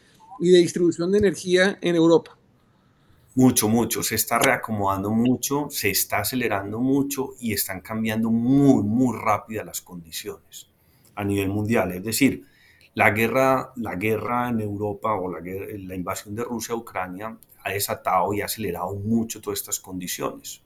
y 0.41 0.51
de 0.51 0.59
distribución 0.59 1.13
de 1.13 1.19
energía 1.19 1.79
en 1.81 1.97
Europa? 1.97 2.37
Mucho, 3.41 3.71
mucho. 3.71 4.03
Se 4.03 4.17
está 4.17 4.39
reacomodando 4.39 5.11
mucho, 5.11 5.69
se 5.71 5.89
está 5.89 6.19
acelerando 6.19 6.79
mucho 6.79 7.31
y 7.41 7.55
están 7.55 7.81
cambiando 7.81 8.29
muy, 8.29 8.83
muy 8.83 9.17
rápidas 9.19 9.65
las 9.65 9.81
condiciones 9.81 10.69
a 11.15 11.25
nivel 11.25 11.49
mundial. 11.49 11.91
Es 11.93 12.05
decir, 12.05 12.45
la 12.93 13.13
guerra, 13.13 13.73
la 13.77 13.95
guerra 13.95 14.51
en 14.51 14.61
Europa 14.61 15.15
o 15.15 15.33
la, 15.33 15.41
la 15.41 15.95
invasión 15.95 16.35
de 16.35 16.45
Rusia 16.45 16.75
a 16.75 16.77
Ucrania 16.77 17.35
ha 17.65 17.71
desatado 17.71 18.35
y 18.35 18.43
ha 18.43 18.45
acelerado 18.45 18.95
mucho 18.95 19.41
todas 19.41 19.61
estas 19.61 19.81
condiciones. 19.81 20.61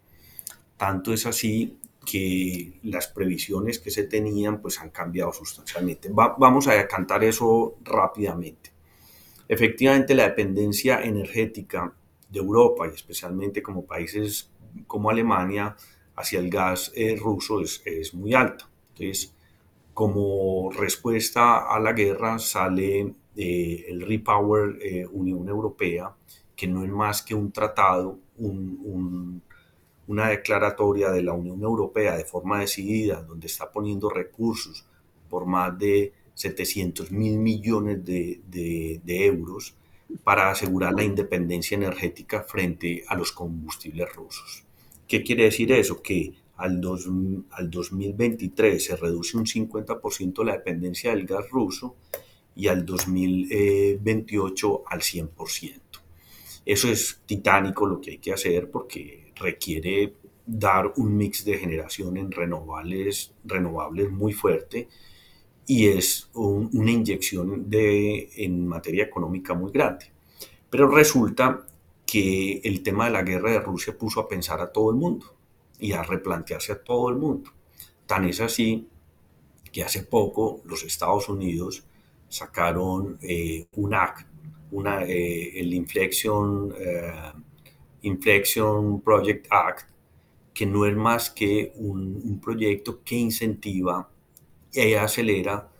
Tanto 0.76 1.12
es 1.12 1.26
así 1.26 1.78
que 2.04 2.80
las 2.82 3.06
previsiones 3.06 3.78
que 3.78 3.92
se 3.92 4.02
tenían 4.02 4.60
pues 4.60 4.80
han 4.80 4.90
cambiado 4.90 5.32
sustancialmente. 5.32 6.10
vamos 6.12 6.66
a 6.66 6.88
cantar 6.88 7.22
eso 7.22 7.76
rápidamente. 7.84 8.72
Efectivamente, 9.46 10.16
la 10.16 10.24
dependencia 10.24 11.02
energética 11.02 11.94
de 12.35 12.40
Europa 12.40 12.87
y 12.87 12.94
especialmente 12.94 13.62
como 13.62 13.87
países 13.87 14.51
como 14.87 15.09
Alemania 15.09 15.77
hacia 16.16 16.40
el 16.40 16.51
gas 16.51 16.92
eh, 16.94 17.16
ruso 17.18 17.61
es, 17.61 17.83
es, 17.87 18.12
muy 18.12 18.35
alta. 18.35 18.68
Entonces, 18.90 19.35
como 19.94 20.70
respuesta 20.73 21.73
a 21.73 21.79
la 21.81 21.92
guerra 21.92 22.38
sale 22.38 23.14
eh, 23.37 23.85
el 23.88 24.03
Repower 24.03 24.79
eh, 24.83 25.07
Unión 25.07 25.49
Europea, 25.49 26.14
que 26.55 26.66
no 26.66 26.85
es 26.85 26.90
más 26.90 27.23
que 27.23 27.35
un 27.35 27.53
tratado, 27.53 28.18
una 30.07 30.29
declaratoria 30.29 31.11
de 31.11 31.23
la 31.23 31.33
Unión 31.33 31.62
Europea 31.62 32.16
de 32.16 32.25
forma 32.25 32.61
decidida, 32.61 33.23
donde 33.23 33.47
está 33.47 33.70
poniendo 33.70 34.11
recursos 34.11 34.87
por 35.29 35.47
más 35.47 35.77
de 35.79 36.12
700 36.35 37.11
mil 37.11 37.38
millones 37.38 38.05
de, 38.05 39.01
euros 39.07 39.77
para 40.23 40.51
asegurar 40.51 40.93
la 40.95 41.05
independencia 41.05 41.75
energética 41.77 42.43
frente 42.43 43.05
a 43.09 43.14
los 43.14 43.33
combustibles 43.33 44.12
rusos. 44.14 44.64
¿Qué 45.07 45.23
quiere 45.23 45.45
decir 45.45 45.71
eso? 45.73 46.03
Que 46.03 46.33
al, 46.57 46.81
al 47.51 47.71
2023 47.71 48.85
se 48.85 48.97
reduce 48.97 49.37
un 49.37 49.45
50% 49.45 50.45
la 50.45 50.55
dependencia 50.55 51.11
del 51.11 51.27
gas 51.27 51.49
ruso 51.51 51.97
y 52.55 52.69
al 52.69 52.87
2028 52.87 54.85
al 54.87 55.01
100%. 55.01 55.81
Eso 56.64 56.88
es 56.88 57.21
titánico 57.27 57.87
lo 57.87 58.01
que 58.01 58.12
hay 58.12 58.19
que 58.19 58.33
hacer 58.33 58.71
porque 58.71 59.33
requiere 59.37 60.14
dar 60.47 60.93
un 60.97 61.17
mix 61.17 61.45
de 61.45 61.59
generación 61.59 62.17
en 62.17 62.31
renovables, 62.31 63.35
renovables 63.45 64.11
muy 64.11 64.33
fuerte 64.33 64.88
y 65.66 65.88
es 65.88 66.29
una 66.35 66.90
inyección 66.90 67.70
de, 67.70 68.31
en 68.37 68.66
materia 68.66 69.05
económica 69.05 69.55
muy 69.55 69.72
grande. 69.72 70.07
Pero 70.70 70.88
resulta 70.88 71.66
que 72.07 72.61
el 72.64 72.83
tema 72.83 73.07
de 73.07 73.12
la 73.12 73.22
guerra 73.22 73.53
de 73.53 73.61
Rusia 73.61 73.96
puso 73.96 74.20
a 74.20 74.29
pensar 74.29 74.61
a 74.61 74.72
todo 74.72 74.90
el 74.90 74.96
mundo 74.96 75.35
y 75.79 75.92
a 75.92 76.03
replantearse 76.03 76.72
a 76.72 76.83
todo 76.83 77.09
el 77.09 77.16
mundo. 77.16 77.50
Tan 78.07 78.24
es 78.24 78.40
así 78.40 78.88
que 79.72 79.83
hace 79.83 80.03
poco 80.03 80.61
los 80.66 80.85
Estados 80.85 81.29
Unidos 81.29 81.85
sacaron 82.29 83.18
eh, 83.22 83.66
un 83.77 83.94
acto 83.94 84.35
una, 84.74 85.05
eh, 85.05 85.61
el 85.61 85.72
Inflection, 85.72 86.74
eh, 86.79 87.33
Inflection 88.03 89.00
Project 89.00 89.46
Act, 89.50 89.88
que 90.53 90.66
no 90.66 90.85
es 90.85 90.96
más 90.96 91.31
que 91.31 91.72
un, 91.77 92.40
proyecto 92.42 93.03
que 93.05 93.16
incentiva 93.16 94.09
y 94.74 94.94
acelera 94.94 95.70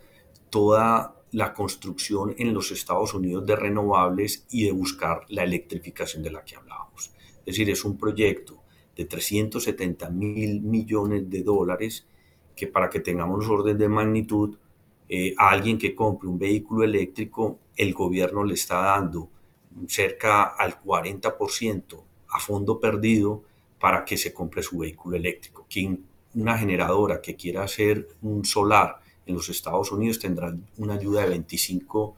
toda 0.49 1.15
la 1.31 1.53
construcción 1.53 2.33
en 2.37 2.53
los 2.53 2.71
Estados 2.71 3.13
Unidos 3.13 3.45
de 3.45 3.55
renovables 3.55 4.45
y 4.49 4.63
de 4.65 4.71
buscar 4.71 5.25
la 5.29 5.43
electrificación 5.43 6.23
de 6.23 6.31
la 6.31 6.43
que 6.43 6.55
hablábamos. 6.55 7.11
Es 7.39 7.45
decir, 7.45 7.69
es 7.69 7.83
un 7.83 7.97
proyecto 7.97 8.63
de 8.95 9.05
370 9.05 10.09
mil 10.09 10.61
millones 10.61 11.29
de 11.29 11.43
dólares 11.43 12.07
que 12.55 12.67
para 12.67 12.89
que 12.89 13.01
tengamos 13.01 13.47
orden 13.49 13.77
de 13.77 13.89
magnitud, 13.89 14.57
eh, 15.09 15.35
a 15.37 15.49
alguien 15.49 15.77
que 15.77 15.93
compre 15.93 16.29
un 16.29 16.39
vehículo 16.39 16.83
eléctrico 16.83 17.59
el 17.75 17.93
gobierno 17.93 18.43
le 18.43 18.53
está 18.53 18.79
dando 18.81 19.29
cerca 19.87 20.43
al 20.43 20.81
40% 20.81 22.03
a 22.29 22.39
fondo 22.39 22.79
perdido 22.79 23.43
para 23.79 24.05
que 24.05 24.17
se 24.17 24.33
compre 24.33 24.63
su 24.63 24.77
vehículo 24.77 25.17
eléctrico. 25.17 25.65
Quien, 25.69 26.05
una 26.35 26.57
generadora 26.57 27.21
que 27.21 27.35
quiera 27.35 27.63
hacer 27.63 28.07
un 28.21 28.45
solar 28.45 28.99
en 29.25 29.35
los 29.35 29.49
Estados 29.49 29.91
Unidos 29.91 30.19
tendrá 30.19 30.55
una 30.77 30.95
ayuda 30.95 31.23
de 31.23 31.29
25 31.29 32.15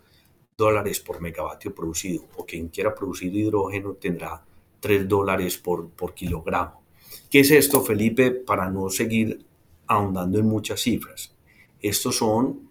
dólares 0.58 0.99
por 0.99 1.21
megavatio 1.21 1.73
producido 1.73 2.25
o 2.36 2.45
quien 2.45 2.67
quiera 2.69 2.93
producir 2.93 3.34
hidrógeno 3.34 3.93
tendrá 3.93 4.43
3 4.80 5.08
dólares 5.08 5.58
por, 5.58 5.89
por 5.89 6.13
kilogramo. 6.13 6.82
¿Qué 7.30 7.41
es 7.41 7.51
esto, 7.51 7.82
Felipe? 7.82 8.32
Para 8.32 8.69
no 8.69 8.89
seguir 8.89 9.45
ahondando 9.88 10.39
en 10.39 10.47
muchas 10.47 10.82
cifras. 10.82 11.34
Estos 11.82 12.17
son 12.17 12.67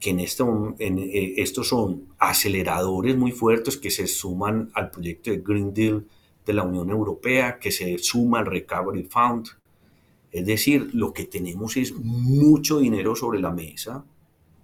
que 0.00 0.10
en, 0.10 0.20
este, 0.20 0.42
eh, 0.78 1.34
estos 1.36 1.68
son 1.68 2.08
aceleradores 2.18 3.16
muy 3.16 3.32
fuertes 3.32 3.76
que 3.76 3.90
se 3.90 4.06
suman 4.06 4.70
al 4.74 4.90
proyecto 4.90 5.30
de 5.30 5.38
Green 5.38 5.74
Deal 5.74 6.06
de 6.46 6.52
la 6.54 6.62
Unión 6.62 6.88
Europea, 6.88 7.58
que 7.58 7.70
se 7.70 7.98
suma 7.98 8.38
al 8.40 8.46
Recovery 8.46 9.04
Fund. 9.04 9.48
Es 10.32 10.46
decir, 10.46 10.90
lo 10.94 11.12
que 11.12 11.24
tenemos 11.24 11.76
es 11.76 11.94
mucho 11.94 12.78
dinero 12.78 13.16
sobre 13.16 13.40
la 13.40 13.50
mesa 13.50 14.04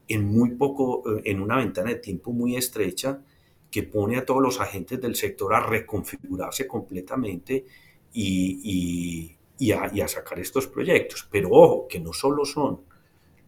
en 0.08 0.24
muy 0.24 0.50
poco, 0.50 1.02
eh, 1.16 1.22
en 1.24 1.40
una 1.40 1.56
ventana 1.56 1.90
de 1.90 1.96
tiempo 1.96 2.32
muy 2.32 2.56
estrecha, 2.56 3.20
que 3.70 3.82
pone 3.82 4.16
a 4.16 4.24
todos 4.24 4.40
los 4.40 4.60
agentes 4.60 5.00
del 5.00 5.16
sector 5.16 5.52
a 5.54 5.60
reconfigurarse 5.60 6.66
completamente 6.66 7.64
y, 8.12 9.36
y, 9.58 9.72
a, 9.72 10.08
sacar 10.08 10.38
estos 10.38 10.66
proyectos. 10.66 11.28
Pero 11.30 11.50
ojo, 11.50 11.88
que 11.88 12.00
no 12.00 12.12
solo 12.12 12.44
son 12.44 12.80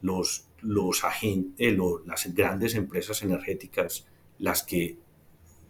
los, 0.02 0.46
los 0.60 1.04
agentes, 1.04 1.54
eh, 1.58 1.78
las 2.04 2.34
grandes 2.34 2.74
empresas 2.74 3.22
energéticas 3.22 4.06
las 4.38 4.62
que 4.62 4.96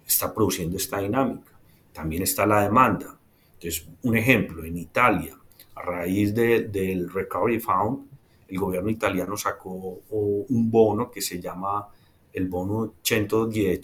está 0.06 0.34
produciendo 0.34 0.76
esta 0.76 0.98
dinámica, 0.98 1.52
también 1.92 2.22
está 2.22 2.46
la 2.46 2.62
demanda. 2.62 3.18
Entonces, 3.54 3.86
un 4.02 4.16
ejemplo, 4.16 4.64
en 4.64 4.76
Italia, 4.76 5.37
a 5.78 5.82
raíz 5.82 6.34
del 6.34 7.10
Recovery 7.10 7.60
Fund, 7.60 8.06
el 8.48 8.58
gobierno 8.58 8.90
italiano 8.90 9.36
sacó 9.36 10.00
un 10.10 10.70
bono 10.70 11.10
que 11.10 11.20
se 11.20 11.40
llama 11.40 11.88
el 12.32 12.48
bono 12.48 12.94
110, 13.02 13.80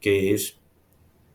que 0.00 0.34
es 0.34 0.56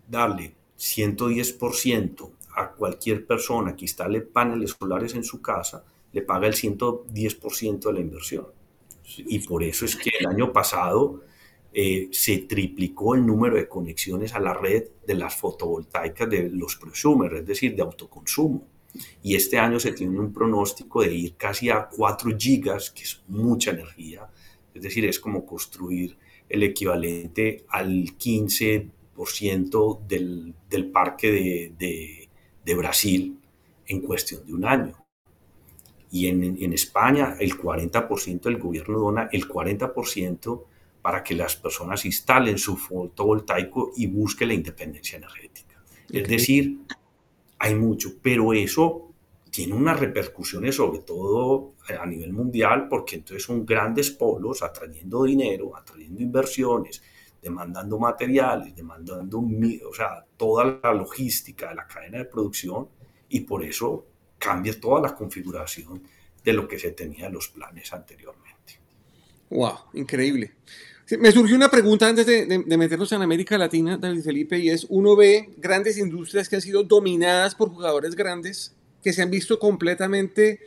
darle 0.07 0.53
110% 0.77 2.29
a 2.55 2.71
cualquier 2.71 3.25
persona 3.25 3.75
que 3.75 3.85
instale 3.85 4.21
paneles 4.21 4.75
solares 4.79 5.15
en 5.15 5.23
su 5.23 5.41
casa, 5.41 5.83
le 6.11 6.21
paga 6.21 6.47
el 6.47 6.53
110% 6.53 7.79
de 7.79 7.93
la 7.93 7.99
inversión. 7.99 8.47
Y 9.17 9.39
por 9.39 9.63
eso 9.63 9.85
es 9.85 9.95
que 9.95 10.11
el 10.19 10.27
año 10.27 10.53
pasado 10.53 11.21
eh, 11.73 12.09
se 12.11 12.37
triplicó 12.39 13.15
el 13.15 13.25
número 13.25 13.55
de 13.55 13.67
conexiones 13.67 14.33
a 14.33 14.39
la 14.39 14.53
red 14.53 14.89
de 15.05 15.15
las 15.15 15.35
fotovoltaicas 15.35 16.29
de 16.29 16.49
los 16.49 16.75
prosumers, 16.75 17.37
es 17.37 17.45
decir, 17.45 17.75
de 17.75 17.81
autoconsumo. 17.81 18.72
Y 19.21 19.35
este 19.35 19.57
año 19.57 19.79
se 19.79 19.93
tiene 19.93 20.19
un 20.19 20.31
pronóstico 20.33 21.01
de 21.01 21.13
ir 21.13 21.35
casi 21.35 21.69
a 21.69 21.87
4 21.89 22.37
gigas, 22.37 22.91
que 22.91 23.03
es 23.03 23.23
mucha 23.27 23.71
energía. 23.71 24.27
Es 24.73 24.81
decir, 24.81 25.05
es 25.05 25.19
como 25.19 25.45
construir 25.45 26.17
el 26.49 26.63
equivalente 26.63 27.65
al 27.69 28.17
15% 28.17 30.07
del, 30.07 30.53
del 30.69 30.85
parque 30.91 31.31
de 31.77 32.23
de 32.63 32.75
Brasil 32.75 33.39
en 33.87 34.01
cuestión 34.01 34.45
de 34.45 34.53
un 34.53 34.65
año. 34.65 35.05
Y 36.11 36.27
en, 36.27 36.43
en 36.43 36.73
España 36.73 37.35
el 37.39 37.57
40% 37.57 38.41
del 38.41 38.57
gobierno 38.57 38.99
dona 38.99 39.29
el 39.31 39.47
40% 39.47 40.63
para 41.01 41.23
que 41.23 41.33
las 41.33 41.55
personas 41.55 42.05
instalen 42.05 42.57
su 42.57 42.77
fotovoltaico 42.77 43.91
y 43.97 44.07
busquen 44.07 44.49
la 44.49 44.53
independencia 44.53 45.17
energética. 45.17 45.83
Es 46.09 46.27
decir, 46.27 46.79
hay 47.63 47.75
mucho, 47.75 48.15
pero 48.21 48.51
eso 48.51 49.13
tiene 49.49 49.73
unas 49.73 49.97
repercusiones 49.97 50.75
sobre 50.75 50.99
todo 50.99 51.75
a 51.97 52.05
nivel 52.05 52.33
mundial 52.33 52.89
porque 52.89 53.15
entonces 53.15 53.43
son 53.43 53.65
grandes 53.65 54.11
polos 54.11 54.61
atrayendo 54.63 55.23
dinero, 55.23 55.73
atrayendo 55.77 56.21
inversiones, 56.21 57.01
demandando 57.41 57.97
materiales, 57.97 58.75
demandando 58.75 59.39
o 59.39 59.93
sea, 59.93 60.25
toda 60.35 60.81
la 60.83 60.93
logística 60.93 61.69
de 61.69 61.75
la 61.75 61.87
cadena 61.87 62.17
de 62.17 62.25
producción 62.25 62.89
y 63.29 63.39
por 63.41 63.63
eso 63.63 64.07
cambia 64.37 64.77
toda 64.77 64.99
la 65.01 65.15
configuración 65.15 66.03
de 66.43 66.51
lo 66.51 66.67
que 66.67 66.77
se 66.77 66.91
tenía 66.91 67.27
en 67.27 67.33
los 67.33 67.47
planes 67.47 67.93
anteriormente. 67.93 68.81
¡Wow! 69.51 69.77
Increíble. 69.93 70.55
Me 71.19 71.31
surgió 71.31 71.55
una 71.55 71.69
pregunta 71.69 72.07
antes 72.07 72.25
de, 72.25 72.45
de, 72.45 72.77
meternos 72.77 73.11
en 73.11 73.21
América 73.21 73.57
Latina, 73.57 73.97
David 73.97 74.23
Felipe, 74.23 74.57
y 74.59 74.69
es, 74.69 74.85
uno 74.89 75.15
ve 75.15 75.49
grandes 75.57 75.97
industrias 75.97 76.47
que 76.47 76.55
han 76.55 76.61
sido 76.61 76.83
dominadas 76.83 77.55
por 77.55 77.69
jugadores 77.69 78.15
grandes, 78.15 78.73
que 79.01 79.13
se 79.13 79.21
han 79.21 79.29
visto 79.29 79.59
completamente 79.59 80.59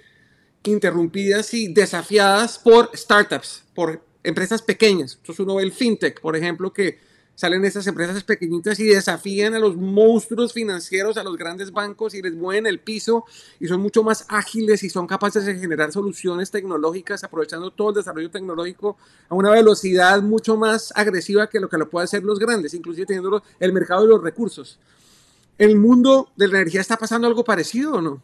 interrumpidas 0.65 1.55
y 1.55 1.69
desafiadas 1.69 2.59
por 2.59 2.91
startups, 2.95 3.65
por 3.75 4.03
empresas 4.23 4.63
pequeñas. 4.63 5.17
Entonces 5.21 5.41
uno 5.41 5.57
ve 5.57 5.63
el 5.63 5.73
fintech, 5.73 6.21
por 6.21 6.37
ejemplo, 6.37 6.73
que 6.73 6.99
salen 7.37 7.64
estas 7.64 7.87
empresas 7.87 8.25
pequeñitas 8.25 8.81
y 8.81 8.87
desafían 8.87 9.55
a 9.55 9.61
los 9.61 9.77
monstruos 9.77 10.53
financieros, 10.53 11.16
a 11.16 11.22
los 11.22 11.37
grandes 11.37 11.70
bancos 11.70 12.14
y 12.14 12.22
les 12.22 12.35
mueven 12.35 12.66
el 12.66 12.81
piso 12.81 13.25
y 13.61 13.68
son 13.68 13.81
mucho 13.81 14.03
más 14.03 14.27
ágiles 14.29 14.83
y 14.83 14.90
son 14.90 15.07
capaces 15.07 15.46
de 15.46 15.55
generar 15.55 15.92
soluciones 15.92 16.51
tecnológicas 16.51 17.22
aprovechando 17.22 17.70
todo 17.70 17.90
el 17.90 17.94
desarrollo 17.94 18.31
tecnológico 18.31 18.96
a 19.29 19.37
una 19.37 19.53
velocidad 19.53 20.20
mucho 20.20 20.57
más 20.57 20.92
agresiva 20.96 21.49
que 21.49 21.61
lo 21.61 21.68
que 21.68 21.79
lo 21.79 21.88
pueden 21.88 22.07
hacer 22.07 22.25
los 22.25 22.40
grandes, 22.40 22.75
inclusive 22.75 23.07
teniendo 23.07 23.40
el 23.61 23.72
mercado 23.72 24.03
de 24.03 24.09
los 24.09 24.22
recursos. 24.22 24.81
¿El 25.59 25.77
mundo 25.77 26.33
de 26.35 26.49
la 26.49 26.59
energía 26.59 26.81
está 26.81 26.96
pasando 26.96 27.29
algo 27.29 27.44
parecido 27.44 27.94
o 27.94 28.01
no? 28.01 28.20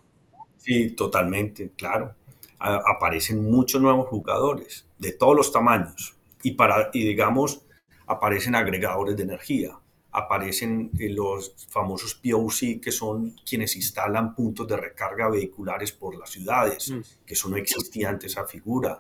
Sí, 0.59 0.90
totalmente, 0.90 1.70
claro 1.77 2.16
aparecen 2.62 3.51
muchos 3.51 3.81
nuevos 3.81 4.09
jugadores 4.09 4.87
de 4.98 5.12
todos 5.12 5.37
los 5.37 5.53
tamaños 5.53 6.14
y, 6.42 6.53
para, 6.53 6.90
y 6.92 7.07
digamos, 7.07 7.62
aparecen 8.07 8.55
agregadores 8.55 9.17
de 9.17 9.23
energía, 9.23 9.79
aparecen 10.11 10.91
eh, 10.99 11.09
los 11.09 11.55
famosos 11.69 12.15
POC, 12.15 12.81
que 12.81 12.93
son 12.93 13.35
quienes 13.49 13.77
instalan 13.77 14.35
puntos 14.35 14.69
de 14.69 14.77
recarga 14.77 15.29
vehiculares 15.29 15.93
por 15.93 16.19
las 16.19 16.31
ciudades, 16.31 16.91
mm. 16.91 17.01
que 17.27 17.35
eso 17.35 17.49
no 17.49 17.57
existía 17.57 18.11
antes 18.11 18.33
esa 18.33 18.45
figura. 18.45 18.99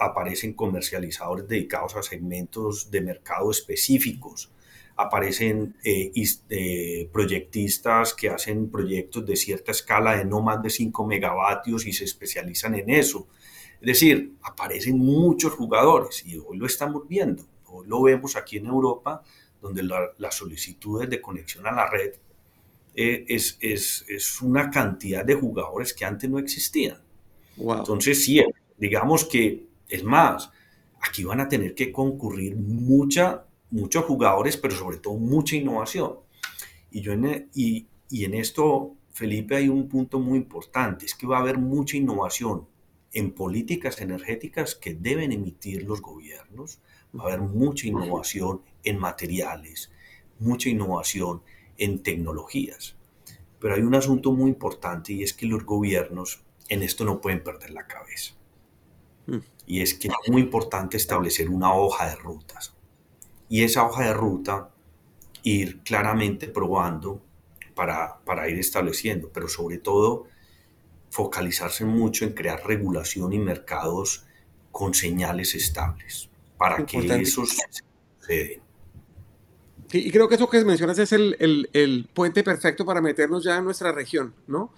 Aparecen 0.00 0.54
comercializadores 0.54 1.46
dedicados 1.46 1.94
a 1.96 2.02
segmentos 2.02 2.90
de 2.90 3.02
mercado 3.02 3.50
específicos 3.50 4.50
aparecen 4.98 5.76
eh, 5.84 6.12
eh, 6.50 7.08
proyectistas 7.12 8.14
que 8.14 8.28
hacen 8.28 8.68
proyectos 8.68 9.24
de 9.24 9.36
cierta 9.36 9.70
escala 9.70 10.16
de 10.16 10.24
no 10.24 10.42
más 10.42 10.60
de 10.60 10.70
5 10.70 11.06
megavatios 11.06 11.86
y 11.86 11.92
se 11.92 12.04
especializan 12.04 12.74
en 12.74 12.90
eso. 12.90 13.28
Es 13.80 13.86
decir, 13.86 14.34
aparecen 14.42 14.98
muchos 14.98 15.52
jugadores 15.52 16.26
y 16.26 16.36
hoy 16.36 16.58
lo 16.58 16.66
estamos 16.66 17.06
viendo. 17.06 17.44
Hoy 17.68 17.86
lo 17.86 18.02
vemos 18.02 18.36
aquí 18.36 18.56
en 18.56 18.66
Europa, 18.66 19.22
donde 19.60 19.82
las 19.82 20.34
solicitudes 20.34 21.08
de 21.10 21.20
conexión 21.20 21.66
a 21.66 21.72
la 21.72 21.88
red 21.88 22.14
eh, 22.94 23.24
es, 23.28 23.58
es, 23.60 24.04
es, 24.08 24.40
una 24.42 24.70
cantidad 24.70 25.24
de 25.24 25.34
jugadores 25.34 25.92
que 25.94 26.04
antes 26.04 26.28
no 26.28 26.38
existían. 26.38 26.98
Entonces, 27.56 28.24
sí, 28.24 28.42
digamos 28.76 29.24
que, 29.24 29.66
es 29.88 30.04
más, 30.04 30.50
aquí 31.00 31.24
van 31.24 31.40
a 31.40 31.48
tener 31.48 31.74
que 31.74 31.90
concurrir 31.92 32.56
mucha 32.56 33.44
muchos 33.70 34.04
jugadores, 34.04 34.56
pero 34.56 34.74
sobre 34.74 34.98
todo 34.98 35.14
mucha 35.14 35.56
innovación. 35.56 36.16
Y, 36.90 37.00
yo 37.00 37.12
en, 37.12 37.26
e, 37.26 37.48
y, 37.54 37.86
y 38.10 38.24
en 38.24 38.34
esto, 38.34 38.94
Felipe, 39.12 39.56
hay 39.56 39.68
un 39.68 39.88
punto 39.88 40.18
muy 40.18 40.38
importante, 40.38 41.06
es 41.06 41.14
que 41.14 41.26
va 41.26 41.38
a 41.38 41.40
haber 41.40 41.58
mucha 41.58 41.96
innovación 41.96 42.66
en 43.12 43.32
políticas 43.32 44.00
energéticas 44.00 44.74
que 44.74 44.94
deben 44.94 45.32
emitir 45.32 45.84
los 45.84 46.00
gobiernos, 46.00 46.80
va 47.18 47.24
a 47.24 47.26
haber 47.28 47.40
mucha 47.40 47.86
innovación 47.86 48.62
en 48.84 48.98
materiales, 48.98 49.90
mucha 50.38 50.68
innovación 50.68 51.42
en 51.76 52.02
tecnologías. 52.02 52.96
Pero 53.58 53.74
hay 53.74 53.82
un 53.82 53.94
asunto 53.94 54.32
muy 54.32 54.50
importante 54.50 55.12
y 55.12 55.22
es 55.22 55.32
que 55.32 55.46
los 55.46 55.64
gobiernos 55.64 56.42
en 56.68 56.82
esto 56.82 57.04
no 57.04 57.20
pueden 57.20 57.42
perder 57.42 57.70
la 57.70 57.86
cabeza. 57.86 58.34
Mm. 59.26 59.38
Y 59.66 59.82
es 59.82 59.94
que 59.94 60.08
es 60.08 60.30
muy 60.30 60.42
importante 60.42 60.96
establecer 60.96 61.50
una 61.50 61.74
hoja 61.74 62.08
de 62.08 62.16
rutas, 62.16 62.74
y 63.50 63.62
esa 63.62 63.84
hoja 63.86 64.04
de 64.04 64.14
ruta 64.14 64.70
ir 65.42 65.80
claramente 65.80 66.48
probando 66.48 67.22
para, 67.74 68.18
para 68.24 68.48
ir 68.48 68.58
estableciendo, 68.58 69.30
pero 69.32 69.48
sobre 69.48 69.78
todo 69.78 70.26
focalizarse 71.10 71.86
mucho 71.86 72.26
en 72.26 72.32
crear 72.32 72.66
regulación 72.66 73.32
y 73.32 73.38
mercados 73.38 74.26
con 74.70 74.92
señales 74.92 75.54
estables 75.54 76.28
para 76.58 76.84
que 76.84 76.98
eso 76.98 77.46
suceda. 77.46 78.60
y 79.92 80.10
creo 80.10 80.28
que 80.28 80.34
eso 80.34 80.50
que 80.50 80.64
mencionas 80.64 80.98
es 80.98 81.12
el, 81.12 81.36
el, 81.38 81.70
el, 81.72 82.08
puente 82.12 82.42
perfecto 82.42 82.84
para 82.84 83.00
meternos 83.00 83.44
ya 83.44 83.56
en 83.56 83.64
nuestra 83.64 83.92
región, 83.92 84.34
¿no? 84.46 84.72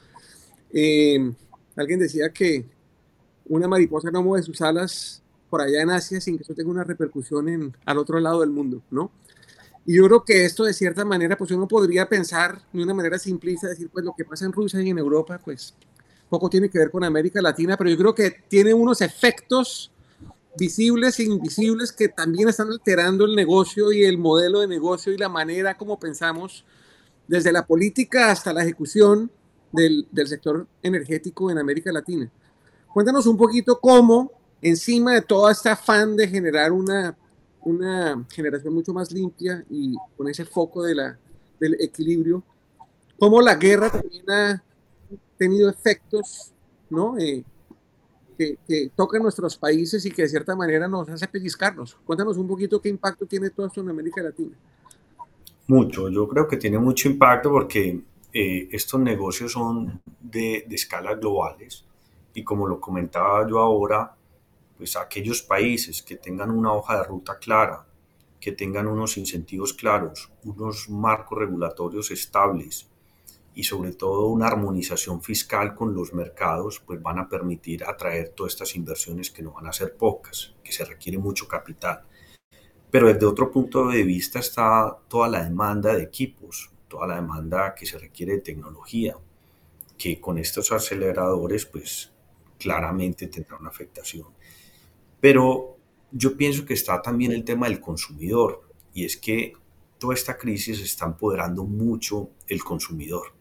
Eh, 0.72 1.32
alguien 1.74 1.98
decía 1.98 2.30
que 2.32 2.64
una 3.46 3.66
mariposa 3.66 4.10
no 4.10 4.22
mueve 4.22 4.44
sus 4.44 4.60
alas 4.60 5.22
por 5.48 5.60
allá 5.60 5.82
en 5.82 5.90
Asia 5.90 6.20
sin 6.20 6.36
que 6.36 6.44
eso 6.44 6.54
tenga 6.54 6.70
una 6.70 6.84
repercusión 6.84 7.48
en, 7.48 7.76
al 7.84 7.98
otro 7.98 8.20
lado 8.20 8.40
del 8.40 8.50
mundo, 8.50 8.82
¿no? 8.90 9.10
Y 9.86 9.96
yo 9.96 10.06
creo 10.06 10.24
que 10.24 10.44
esto 10.44 10.64
de 10.64 10.74
cierta 10.74 11.04
manera, 11.04 11.36
pues 11.36 11.50
uno 11.50 11.66
podría 11.66 12.08
pensar 12.08 12.60
de 12.72 12.82
una 12.82 12.94
manera 12.94 13.18
simplista, 13.18 13.66
decir, 13.66 13.88
pues 13.90 14.04
lo 14.04 14.14
que 14.16 14.24
pasa 14.24 14.44
en 14.44 14.52
Rusia 14.52 14.80
y 14.80 14.90
en 14.90 14.98
Europa, 14.98 15.40
pues 15.42 15.74
poco 16.28 16.48
tiene 16.48 16.68
que 16.68 16.78
ver 16.78 16.90
con 16.90 17.02
América 17.02 17.42
Latina, 17.42 17.76
pero 17.76 17.90
yo 17.90 17.96
creo 17.96 18.14
que 18.14 18.30
tiene 18.46 18.72
unos 18.72 19.00
efectos 19.00 19.90
visibles 20.56 21.18
e 21.20 21.24
invisibles 21.24 21.92
que 21.92 22.08
también 22.08 22.48
están 22.48 22.68
alterando 22.68 23.24
el 23.24 23.34
negocio 23.34 23.92
y 23.92 24.04
el 24.04 24.18
modelo 24.18 24.60
de 24.60 24.66
negocio 24.66 25.12
y 25.12 25.18
la 25.18 25.28
manera 25.28 25.76
como 25.76 25.98
pensamos 25.98 26.64
desde 27.28 27.52
la 27.52 27.66
política 27.66 28.30
hasta 28.30 28.52
la 28.52 28.62
ejecución 28.62 29.30
del, 29.72 30.06
del 30.10 30.26
sector 30.26 30.66
energético 30.82 31.50
en 31.50 31.58
América 31.58 31.92
Latina. 31.92 32.30
Cuéntanos 32.92 33.26
un 33.26 33.36
poquito 33.36 33.78
cómo 33.80 34.32
encima 34.60 35.14
de 35.14 35.22
todo 35.22 35.48
este 35.48 35.68
afán 35.68 36.16
de 36.16 36.26
generar 36.26 36.72
una, 36.72 37.16
una 37.62 38.26
generación 38.32 38.74
mucho 38.74 38.92
más 38.92 39.12
limpia 39.12 39.64
y 39.70 39.94
con 40.16 40.28
ese 40.28 40.44
foco 40.44 40.82
de 40.82 40.94
la, 40.96 41.18
del 41.60 41.76
equilibrio, 41.80 42.42
como 43.18 43.40
la 43.40 43.54
guerra 43.54 43.90
también 43.90 44.30
ha 44.30 44.62
tenido 45.38 45.70
efectos 45.70 46.52
¿no? 46.90 47.16
Eh, 47.18 47.44
que, 48.40 48.56
que, 48.66 48.90
tocan 48.96 49.22
nuestros 49.22 49.58
países 49.58 50.06
y 50.06 50.10
que 50.10 50.22
de 50.22 50.28
cierta 50.28 50.56
manera 50.56 50.88
nos 50.88 51.10
hace 51.10 51.28
pellizcarnos. 51.28 51.98
Cuéntanos 52.06 52.38
un 52.38 52.48
poquito 52.48 52.80
qué 52.80 52.88
impacto 52.88 53.26
tiene 53.26 53.50
todo 53.50 53.66
esto 53.66 53.82
en 53.82 53.90
América 53.90 54.22
Latina. 54.22 54.56
Mucho, 55.66 56.08
yo 56.08 56.26
creo 56.26 56.48
que 56.48 56.56
tiene 56.56 56.78
mucho 56.78 57.10
impacto 57.10 57.50
porque 57.50 58.00
eh, 58.32 58.68
estos 58.72 58.98
negocios 58.98 59.52
son 59.52 60.00
de, 60.18 60.64
de 60.66 60.74
escalas 60.74 61.20
globales 61.20 61.84
y 62.32 62.42
como 62.42 62.66
lo 62.66 62.80
comentaba 62.80 63.46
yo 63.46 63.58
ahora, 63.58 64.16
pues 64.78 64.96
aquellos 64.96 65.42
países 65.42 66.00
que 66.00 66.16
tengan 66.16 66.50
una 66.50 66.72
hoja 66.72 66.96
de 66.96 67.04
ruta 67.04 67.38
clara, 67.38 67.84
que 68.40 68.52
tengan 68.52 68.86
unos 68.86 69.18
incentivos 69.18 69.74
claros, 69.74 70.32
unos 70.44 70.88
marcos 70.88 71.38
regulatorios 71.38 72.10
estables 72.10 72.89
y 73.60 73.62
sobre 73.62 73.92
todo 73.92 74.28
una 74.28 74.46
armonización 74.46 75.20
fiscal 75.20 75.74
con 75.74 75.94
los 75.94 76.14
mercados, 76.14 76.80
pues 76.80 77.02
van 77.02 77.18
a 77.18 77.28
permitir 77.28 77.84
atraer 77.84 78.30
todas 78.30 78.54
estas 78.54 78.74
inversiones 78.74 79.30
que 79.30 79.42
no 79.42 79.52
van 79.52 79.66
a 79.66 79.72
ser 79.74 79.98
pocas, 79.98 80.54
que 80.64 80.72
se 80.72 80.82
requiere 80.82 81.18
mucho 81.18 81.46
capital. 81.46 82.04
Pero 82.90 83.08
desde 83.08 83.26
otro 83.26 83.50
punto 83.50 83.88
de 83.88 84.02
vista 84.02 84.38
está 84.38 84.96
toda 85.08 85.28
la 85.28 85.44
demanda 85.44 85.92
de 85.92 86.04
equipos, 86.04 86.70
toda 86.88 87.06
la 87.06 87.16
demanda 87.16 87.74
que 87.74 87.84
se 87.84 87.98
requiere 87.98 88.32
de 88.32 88.40
tecnología, 88.40 89.18
que 89.98 90.18
con 90.18 90.38
estos 90.38 90.72
aceleradores 90.72 91.66
pues 91.66 92.14
claramente 92.58 93.26
tendrá 93.26 93.58
una 93.58 93.68
afectación. 93.68 94.28
Pero 95.20 95.76
yo 96.10 96.34
pienso 96.34 96.64
que 96.64 96.72
está 96.72 97.02
también 97.02 97.32
el 97.32 97.44
tema 97.44 97.68
del 97.68 97.78
consumidor 97.78 98.62
y 98.94 99.04
es 99.04 99.18
que 99.18 99.52
toda 99.98 100.14
esta 100.14 100.38
crisis 100.38 100.80
está 100.80 101.04
empoderando 101.04 101.64
mucho 101.64 102.30
el 102.46 102.64
consumidor, 102.64 103.34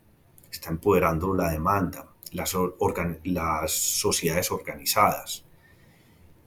está 0.59 0.69
empoderando 0.71 1.33
la 1.33 1.51
demanda, 1.51 2.05
las, 2.33 3.71
sociedades 3.71 4.51
organizadas. 4.51 5.45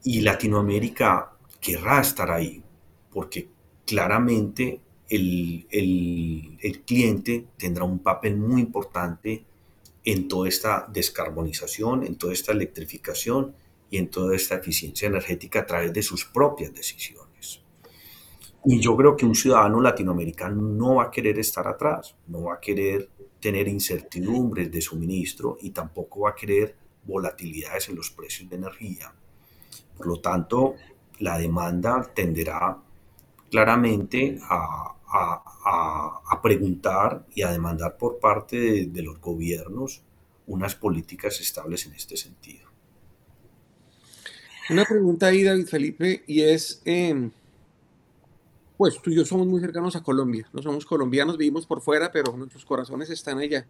Y 0.05 0.21
Latinoamérica 0.21 1.33
querrá 1.61 2.01
estar 2.01 2.31
ahí 2.31 2.63
porque 3.11 3.49
claramente 3.87 4.81
el, 5.09 5.67
el, 5.71 6.83
cliente 6.85 7.47
tendrá 7.57 7.85
un 7.85 8.01
papel 8.01 8.37
muy 8.37 8.61
importante 8.61 9.45
en 10.05 10.29
toda 10.29 10.49
esta 10.49 10.87
descarbonización, 10.93 12.05
en 12.05 12.17
toda 12.17 12.33
esta 12.33 12.53
electrificación 12.53 13.55
y 13.91 13.99
en 13.99 14.11
toda 14.11 14.35
esta 14.35 14.57
eficiencia 14.57 15.09
energética 15.09 15.61
a 15.61 15.67
través 15.67 15.93
de 15.93 16.03
sus 16.03 16.25
propias 16.25 16.75
decisiones. 16.75 17.63
Y 18.65 18.79
yo 18.79 18.97
creo 18.97 19.17
que 19.17 19.27
un 19.27 19.35
ciudadano 19.35 19.81
latinoamericano 19.81 20.63
no 20.63 20.97
va 20.97 21.05
a 21.05 21.11
querer 21.11 21.39
estar 21.39 21.67
atrás, 21.67 22.15
no 22.29 22.45
va 22.45 22.55
a 22.55 22.61
querer 22.61 23.09
tener 23.43 23.67
incertidumbres 23.67 24.71
de 24.71 24.81
suministro 24.81 25.59
y 25.61 25.71
tampoco 25.71 26.21
va 26.21 26.31
a 26.31 26.35
querer 26.35 26.77
volatilidades 27.05 27.89
en 27.89 27.97
los 27.97 28.11
precios 28.11 28.49
de 28.49 28.55
energía. 28.55 29.13
Por 29.97 30.07
lo 30.07 30.21
tanto, 30.21 30.77
la 31.19 31.37
demanda 31.39 32.09
tenderá 32.15 32.79
claramente 33.51 34.39
a, 34.49 34.89
preguntar 36.43 37.27
y 37.35 37.43
a 37.43 37.53
demandar 37.53 37.97
por 37.97 38.19
parte 38.19 38.87
de, 38.87 39.03
los 39.03 39.21
gobiernos 39.21 40.03
unas 40.47 40.75
políticas 40.75 41.41
estables 41.41 41.87
en 41.87 41.95
este 41.95 42.17
sentido. 42.17 42.69
Una 44.71 44.85
pregunta 44.85 45.27
ahí, 45.27 45.43
David 45.43 45.67
Felipe, 45.67 46.25
y 46.27 46.43
es, 46.43 46.83
eh, 46.85 47.31
pues 48.77 49.01
tú 49.01 49.11
y 49.11 49.17
yo 49.17 49.25
somos 49.25 49.47
muy 49.47 49.61
cercanos 49.61 49.97
a 49.97 50.03
Colombia, 50.03 50.49
no 50.53 50.63
somos 50.63 50.85
colombianos, 50.87 51.37
vivimos 51.37 51.67
por 51.67 51.81
fuera, 51.81 52.11
pero 52.11 52.37
nuestros 52.37 52.65
corazones 52.65 53.11
están 53.11 53.39
allá. 53.39 53.67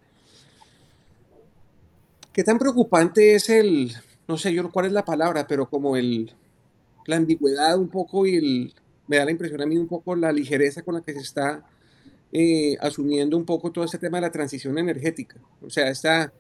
¿Qué 2.33 2.45
tan 2.45 2.59
preocupante 2.59 3.35
es 3.35 3.51
el, 3.51 3.93
no 4.27 4.39
sé 4.39 4.55
yo 4.55 4.71
cuál 4.71 4.87
es 4.87 4.93
la 4.93 5.05
palabra, 5.05 5.47
pero 5.47 5.69
como 5.69 5.97
el, 5.97 6.33
la 7.07 7.17
ambigüedad 7.17 7.79
un 7.79 7.89
poco 7.89 8.27
y 8.27 8.37
el, 8.37 8.75
me 9.07 9.19
da 9.19 9.25
la 9.25 9.33
impresión 9.33 9.61
a 9.61 9.67
mí 9.67 9.77
un 9.77 9.89
poco 9.89 10.17
la 10.17 10.33
ligereza 10.33 10.83
con 10.83 10.95
la 10.95 11.03
que 11.03 11.13
se 11.13 11.21
está 11.21 11.67
eh, 12.33 12.79
asumiendo 12.81 13.37
un 13.37 13.45
poco 13.45 13.71
todo 13.71 13.85
este 13.85 13.99
tema 13.99 14.17
de 14.17 14.23
la 14.23 14.33
transición 14.33 14.79
energética? 14.79 15.37
O 15.61 15.69
sea, 15.69 15.91
esta 15.91 16.33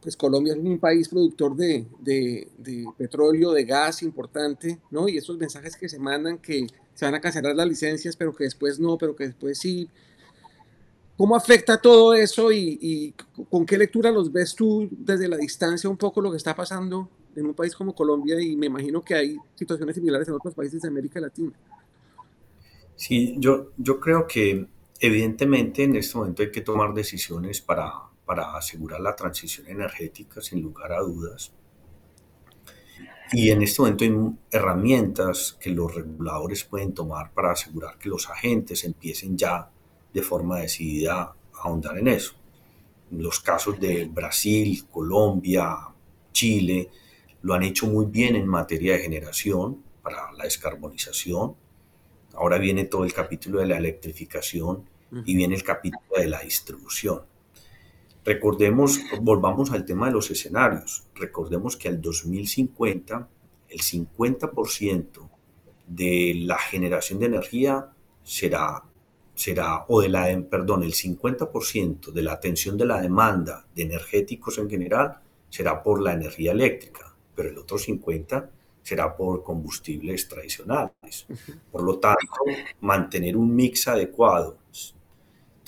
pues 0.00 0.16
Colombia 0.16 0.52
es 0.52 0.58
un 0.60 0.78
país 0.78 1.08
productor 1.08 1.56
de, 1.56 1.84
de, 1.98 2.48
de, 2.56 2.86
petróleo, 2.96 3.52
de 3.52 3.64
gas 3.64 4.02
importante, 4.02 4.78
¿no? 4.90 5.08
Y 5.08 5.18
estos 5.18 5.36
mensajes 5.38 5.76
que 5.76 5.88
se 5.88 5.98
mandan 5.98 6.38
que 6.38 6.66
se 6.98 7.04
van 7.04 7.14
a 7.14 7.20
cancelar 7.20 7.54
las 7.54 7.68
licencias, 7.68 8.16
pero 8.16 8.34
que 8.34 8.42
después 8.42 8.80
no, 8.80 8.98
pero 8.98 9.14
que 9.14 9.26
después 9.26 9.56
sí. 9.56 9.88
¿Cómo 11.16 11.36
afecta 11.36 11.80
todo 11.80 12.12
eso 12.12 12.50
y, 12.50 12.76
y 12.80 13.12
con 13.44 13.64
qué 13.64 13.78
lectura 13.78 14.10
los 14.10 14.32
ves 14.32 14.56
tú 14.56 14.88
desde 14.90 15.28
la 15.28 15.36
distancia 15.36 15.88
un 15.88 15.96
poco 15.96 16.20
lo 16.20 16.32
que 16.32 16.36
está 16.36 16.56
pasando 16.56 17.08
en 17.36 17.46
un 17.46 17.54
país 17.54 17.76
como 17.76 17.94
Colombia? 17.94 18.40
Y 18.40 18.56
me 18.56 18.66
imagino 18.66 19.00
que 19.00 19.14
hay 19.14 19.36
situaciones 19.54 19.94
similares 19.94 20.26
en 20.26 20.34
otros 20.34 20.54
países 20.54 20.82
de 20.82 20.88
América 20.88 21.20
Latina. 21.20 21.52
Sí, 22.96 23.36
yo, 23.38 23.70
yo 23.76 24.00
creo 24.00 24.26
que 24.26 24.66
evidentemente 24.98 25.84
en 25.84 25.94
este 25.94 26.18
momento 26.18 26.42
hay 26.42 26.50
que 26.50 26.62
tomar 26.62 26.94
decisiones 26.94 27.60
para 27.60 28.08
para 28.28 28.54
asegurar 28.54 29.00
la 29.00 29.16
transición 29.16 29.66
energética, 29.68 30.42
sin 30.42 30.60
lugar 30.60 30.92
a 30.92 31.00
dudas. 31.00 31.50
Y 33.32 33.50
en 33.50 33.62
este 33.62 33.82
momento 33.82 34.04
hay 34.04 34.14
herramientas 34.50 35.56
que 35.60 35.70
los 35.70 35.94
reguladores 35.94 36.64
pueden 36.64 36.94
tomar 36.94 37.32
para 37.32 37.52
asegurar 37.52 37.98
que 37.98 38.08
los 38.08 38.28
agentes 38.30 38.84
empiecen 38.84 39.36
ya 39.36 39.70
de 40.12 40.22
forma 40.22 40.60
decidida 40.60 41.22
a 41.22 41.34
ahondar 41.62 41.98
en 41.98 42.08
eso. 42.08 42.34
Los 43.10 43.40
casos 43.40 43.78
de 43.78 44.06
Brasil, 44.06 44.86
Colombia, 44.90 45.76
Chile 46.32 46.88
lo 47.42 47.54
han 47.54 47.62
hecho 47.62 47.86
muy 47.86 48.06
bien 48.06 48.36
en 48.36 48.46
materia 48.46 48.94
de 48.94 49.02
generación 49.02 49.82
para 50.02 50.32
la 50.32 50.44
descarbonización. 50.44 51.54
Ahora 52.34 52.58
viene 52.58 52.84
todo 52.84 53.04
el 53.04 53.12
capítulo 53.12 53.60
de 53.60 53.66
la 53.66 53.76
electrificación 53.76 54.88
y 55.24 55.34
viene 55.34 55.54
el 55.54 55.62
capítulo 55.62 56.06
de 56.16 56.28
la 56.28 56.40
distribución. 56.40 57.22
Recordemos, 58.28 59.00
volvamos 59.22 59.70
al 59.70 59.86
tema 59.86 60.08
de 60.08 60.12
los 60.12 60.30
escenarios. 60.30 61.04
Recordemos 61.14 61.78
que 61.78 61.88
al 61.88 61.98
2050 62.02 63.26
el 63.70 63.80
50% 63.80 65.30
de 65.86 66.34
la 66.44 66.58
generación 66.58 67.20
de 67.20 67.24
energía 67.24 67.88
será, 68.22 68.84
será 69.34 69.86
o 69.88 70.02
de 70.02 70.10
la, 70.10 70.26
perdón, 70.42 70.82
el 70.82 70.92
50% 70.92 72.12
de 72.12 72.22
la 72.22 72.34
atención 72.34 72.76
de 72.76 72.84
la 72.84 73.00
demanda 73.00 73.66
de 73.74 73.84
energéticos 73.84 74.58
en 74.58 74.68
general 74.68 75.20
será 75.48 75.82
por 75.82 76.02
la 76.02 76.12
energía 76.12 76.52
eléctrica, 76.52 77.16
pero 77.34 77.48
el 77.48 77.56
otro 77.56 77.78
50% 77.78 78.46
será 78.82 79.16
por 79.16 79.42
combustibles 79.42 80.28
tradicionales. 80.28 81.26
Por 81.72 81.82
lo 81.82 81.98
tanto, 81.98 82.44
mantener 82.82 83.38
un 83.38 83.54
mix 83.54 83.88
adecuado 83.88 84.58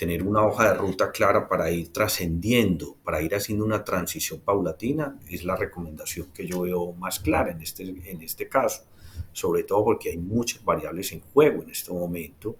tener 0.01 0.23
una 0.23 0.47
hoja 0.47 0.73
de 0.73 0.79
ruta 0.79 1.13
clara 1.13 1.47
para 1.47 1.71
ir 1.71 1.93
trascendiendo, 1.93 2.97
para 3.05 3.21
ir 3.21 3.35
haciendo 3.35 3.67
una 3.67 3.85
transición 3.85 4.41
paulatina, 4.41 5.21
es 5.29 5.45
la 5.45 5.57
recomendación 5.57 6.29
que 6.33 6.47
yo 6.47 6.63
veo 6.63 6.93
más 6.93 7.21
clara 7.21 7.51
en 7.51 7.61
este, 7.61 7.83
en 7.83 8.23
este 8.23 8.49
caso, 8.49 8.85
sobre 9.31 9.65
todo 9.65 9.85
porque 9.85 10.09
hay 10.09 10.17
muchas 10.17 10.65
variables 10.65 11.13
en 11.13 11.21
juego 11.21 11.63
en 11.63 11.69
este 11.69 11.93
momento 11.93 12.57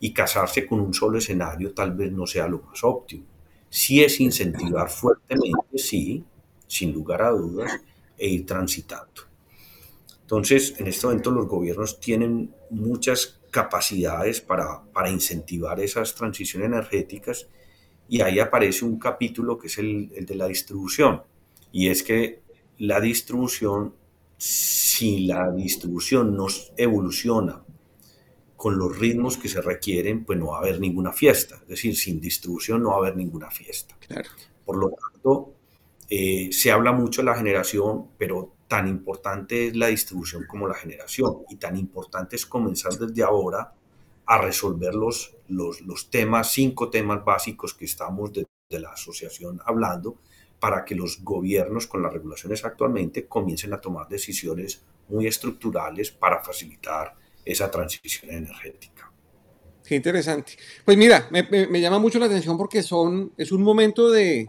y 0.00 0.12
casarse 0.12 0.66
con 0.66 0.80
un 0.80 0.92
solo 0.92 1.18
escenario 1.18 1.72
tal 1.72 1.92
vez 1.92 2.10
no 2.10 2.26
sea 2.26 2.48
lo 2.48 2.60
más 2.62 2.82
óptimo. 2.82 3.24
Si 3.68 4.02
es 4.02 4.18
incentivar 4.18 4.90
fuertemente, 4.90 5.78
sí, 5.78 6.24
sin 6.66 6.92
lugar 6.92 7.22
a 7.22 7.30
dudas, 7.30 7.70
e 8.18 8.26
ir 8.26 8.44
transitando. 8.44 9.22
Entonces, 10.22 10.74
en 10.76 10.88
este 10.88 11.06
momento 11.06 11.30
los 11.30 11.46
gobiernos 11.46 12.00
tienen 12.00 12.52
muchas 12.68 13.39
capacidades 13.50 14.40
para, 14.40 14.82
para 14.92 15.10
incentivar 15.10 15.80
esas 15.80 16.14
transiciones 16.14 16.66
energéticas 16.66 17.48
y 18.08 18.22
ahí 18.22 18.40
aparece 18.40 18.84
un 18.84 18.98
capítulo 18.98 19.58
que 19.58 19.68
es 19.68 19.78
el, 19.78 20.10
el, 20.14 20.26
de 20.26 20.34
la 20.34 20.46
distribución. 20.48 21.22
Y 21.70 21.88
es 21.88 22.02
que 22.02 22.42
la 22.78 23.00
distribución, 23.00 23.94
si 24.36 25.26
la 25.26 25.50
distribución 25.52 26.36
no 26.36 26.46
evoluciona 26.76 27.62
con 28.56 28.76
los 28.76 28.98
ritmos 28.98 29.36
que 29.36 29.48
se 29.48 29.60
requieren, 29.60 30.24
pues 30.24 30.38
no 30.38 30.48
va 30.48 30.56
a 30.56 30.60
haber 30.60 30.80
ninguna 30.80 31.12
fiesta. 31.12 31.56
Es 31.62 31.68
decir, 31.68 31.96
sin 31.96 32.20
distribución 32.20 32.82
no 32.82 32.90
va 32.90 32.96
a 32.96 32.98
haber 32.98 33.16
ninguna 33.16 33.50
fiesta. 33.50 33.96
Claro. 34.06 34.28
Por 34.64 34.76
lo 34.76 34.90
tanto, 34.90 35.54
eh, 36.08 36.50
se 36.52 36.70
habla 36.70 36.92
mucho 36.92 37.22
de 37.22 37.26
la 37.26 37.36
generación, 37.36 38.08
pero 38.18 38.52
tan 38.70 38.86
importante 38.86 39.66
es 39.66 39.76
la 39.76 39.88
distribución 39.88 40.46
como 40.46 40.68
la 40.68 40.74
generación 40.74 41.38
y 41.50 41.56
tan 41.56 41.76
importante 41.76 42.36
es 42.36 42.46
comenzar 42.46 42.92
desde 42.92 43.24
ahora 43.24 43.74
a 44.26 44.38
resolver 44.38 44.94
los, 44.94 45.36
los, 45.48 45.80
los 45.80 46.08
temas, 46.08 46.52
cinco 46.52 46.88
temas 46.88 47.24
básicos 47.24 47.74
que 47.74 47.86
estamos 47.86 48.32
desde 48.32 48.46
de 48.70 48.78
la 48.78 48.90
asociación 48.90 49.60
hablando 49.66 50.20
para 50.60 50.84
que 50.84 50.94
los 50.94 51.24
gobiernos 51.24 51.88
con 51.88 52.02
las 52.02 52.12
regulaciones 52.12 52.64
actualmente 52.64 53.26
comiencen 53.26 53.72
a 53.72 53.80
tomar 53.80 54.08
decisiones 54.08 54.84
muy 55.08 55.26
estructurales 55.26 56.12
para 56.12 56.40
facilitar 56.40 57.16
esa 57.44 57.68
transición 57.68 58.30
energética. 58.30 59.10
Qué 59.84 59.96
interesante. 59.96 60.52
Pues 60.84 60.96
mira, 60.96 61.26
me, 61.32 61.42
me, 61.50 61.66
me 61.66 61.80
llama 61.80 61.98
mucho 61.98 62.20
la 62.20 62.26
atención 62.26 62.56
porque 62.56 62.84
son, 62.84 63.32
es 63.36 63.50
un 63.50 63.64
momento 63.64 64.08
de, 64.12 64.48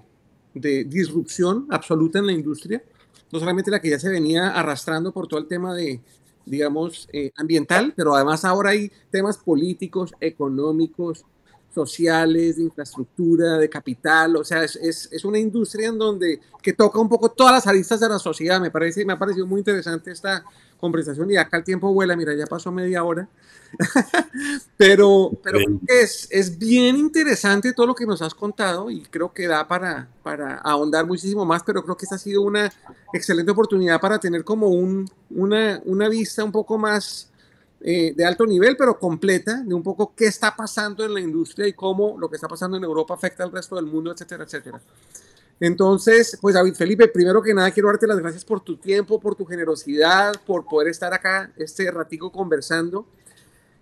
de 0.54 0.84
disrupción 0.84 1.66
absoluta 1.72 2.20
en 2.20 2.28
la 2.28 2.34
industria 2.34 2.84
no 3.32 3.40
solamente 3.40 3.72
la 3.72 3.80
que 3.80 3.90
ya 3.90 4.00
se 4.00 4.10
venía 4.10 4.50
arrastrando 4.50 5.12
por 5.12 5.28
todo 5.28 5.40
el 5.40 5.48
tema 5.48 5.74
de, 5.74 6.02
digamos, 6.46 7.08
eh, 7.14 7.32
ambiental, 7.38 7.94
pero 7.96 8.16
además 8.16 8.46
ahora 8.46 8.72
hay 8.72 8.92
temas 9.10 9.38
políticos, 9.38 10.14
económicos, 10.20 11.26
sociales, 11.74 12.58
de 12.58 12.64
infraestructura, 12.64 13.58
de 13.58 13.70
capital, 13.70 14.36
o 14.36 14.44
sea, 14.44 14.64
es, 14.64 14.76
es, 14.76 15.26
una 15.26 15.40
industria 15.40 15.90
en 15.90 15.98
donde 15.98 16.40
que 16.62 16.74
toca 16.74 17.00
un 17.00 17.10
poco 17.10 17.30
todas 17.30 17.54
las 17.54 17.68
aristas 17.68 18.00
de 18.00 18.10
la 18.10 18.20
sociedad, 18.20 18.60
me 18.60 18.72
parece, 18.72 19.06
me 19.06 19.14
ha 19.14 19.20
parecido 19.20 19.48
muy 19.48 19.60
interesante 19.60 20.12
esta 20.12 20.44
conversación 20.80 21.30
y 21.32 21.38
acá 21.38 21.58
el 21.58 21.64
tiempo 21.64 21.94
vuela, 21.94 22.16
mira, 22.16 22.34
ya 22.34 22.46
pasó 22.46 22.72
media 22.72 23.04
hora, 23.04 23.30
pero, 24.78 25.32
pero 25.44 25.60
es, 25.88 26.28
es 26.30 26.58
bien 26.58 26.98
interesante 26.98 27.72
todo 27.74 27.88
lo 27.88 27.96
que 27.96 28.06
nos 28.06 28.22
has 28.22 28.34
contado 28.34 28.90
y 28.90 29.04
creo 29.04 29.32
que 29.32 29.48
da 29.48 29.68
para, 29.68 30.10
para 30.24 30.56
ahondar 30.56 31.06
muchísimo 31.06 31.46
más, 31.46 31.64
pero 31.64 31.84
creo 31.84 31.96
que 31.96 32.06
esta 32.06 32.16
ha 32.16 32.20
sido 32.20 32.42
una 32.42 32.72
excelente 33.14 33.52
oportunidad 33.52 34.02
para 34.02 34.20
tener 34.20 34.44
como 34.44 34.68
un, 34.68 35.10
una, 35.30 35.82
una 35.86 36.10
vista 36.10 36.44
un 36.44 36.52
poco 36.52 36.78
más 36.78 37.31
eh, 37.84 38.14
de 38.16 38.26
alto 38.26 38.46
nivel, 38.46 38.78
pero 38.78 39.00
completa, 39.00 39.64
de 39.64 39.74
un 39.74 39.82
poco 39.82 40.14
qué 40.16 40.26
está 40.26 40.56
pasando 40.56 41.04
en 41.04 41.14
la 41.14 41.20
industria 41.20 41.68
y 41.68 41.74
cómo 41.74 42.16
lo 42.20 42.30
que 42.30 42.36
está 42.36 42.48
pasando 42.48 42.78
en 42.78 42.84
Europa 42.84 43.14
afecta 43.14 43.44
al 43.44 43.52
resto 43.52 43.76
del 43.76 43.86
mundo, 43.86 44.12
etcétera, 44.12 44.44
etcétera. 44.44 44.80
Entonces, 45.60 46.38
pues 46.42 46.56
David 46.56 46.74
Felipe, 46.74 47.08
primero 47.08 47.42
que 47.42 47.54
nada 47.54 47.72
quiero 47.72 47.90
darte 47.90 48.08
las 48.08 48.20
gracias 48.20 48.46
por 48.46 48.62
tu 48.62 48.78
tiempo, 48.78 49.20
por 49.20 49.36
tu 49.36 49.46
generosidad, 49.46 50.34
por 50.46 50.66
poder 50.66 50.90
estar 50.90 51.14
acá 51.14 51.52
este 51.58 51.90
ratico 51.92 52.32
conversando. 52.32 53.06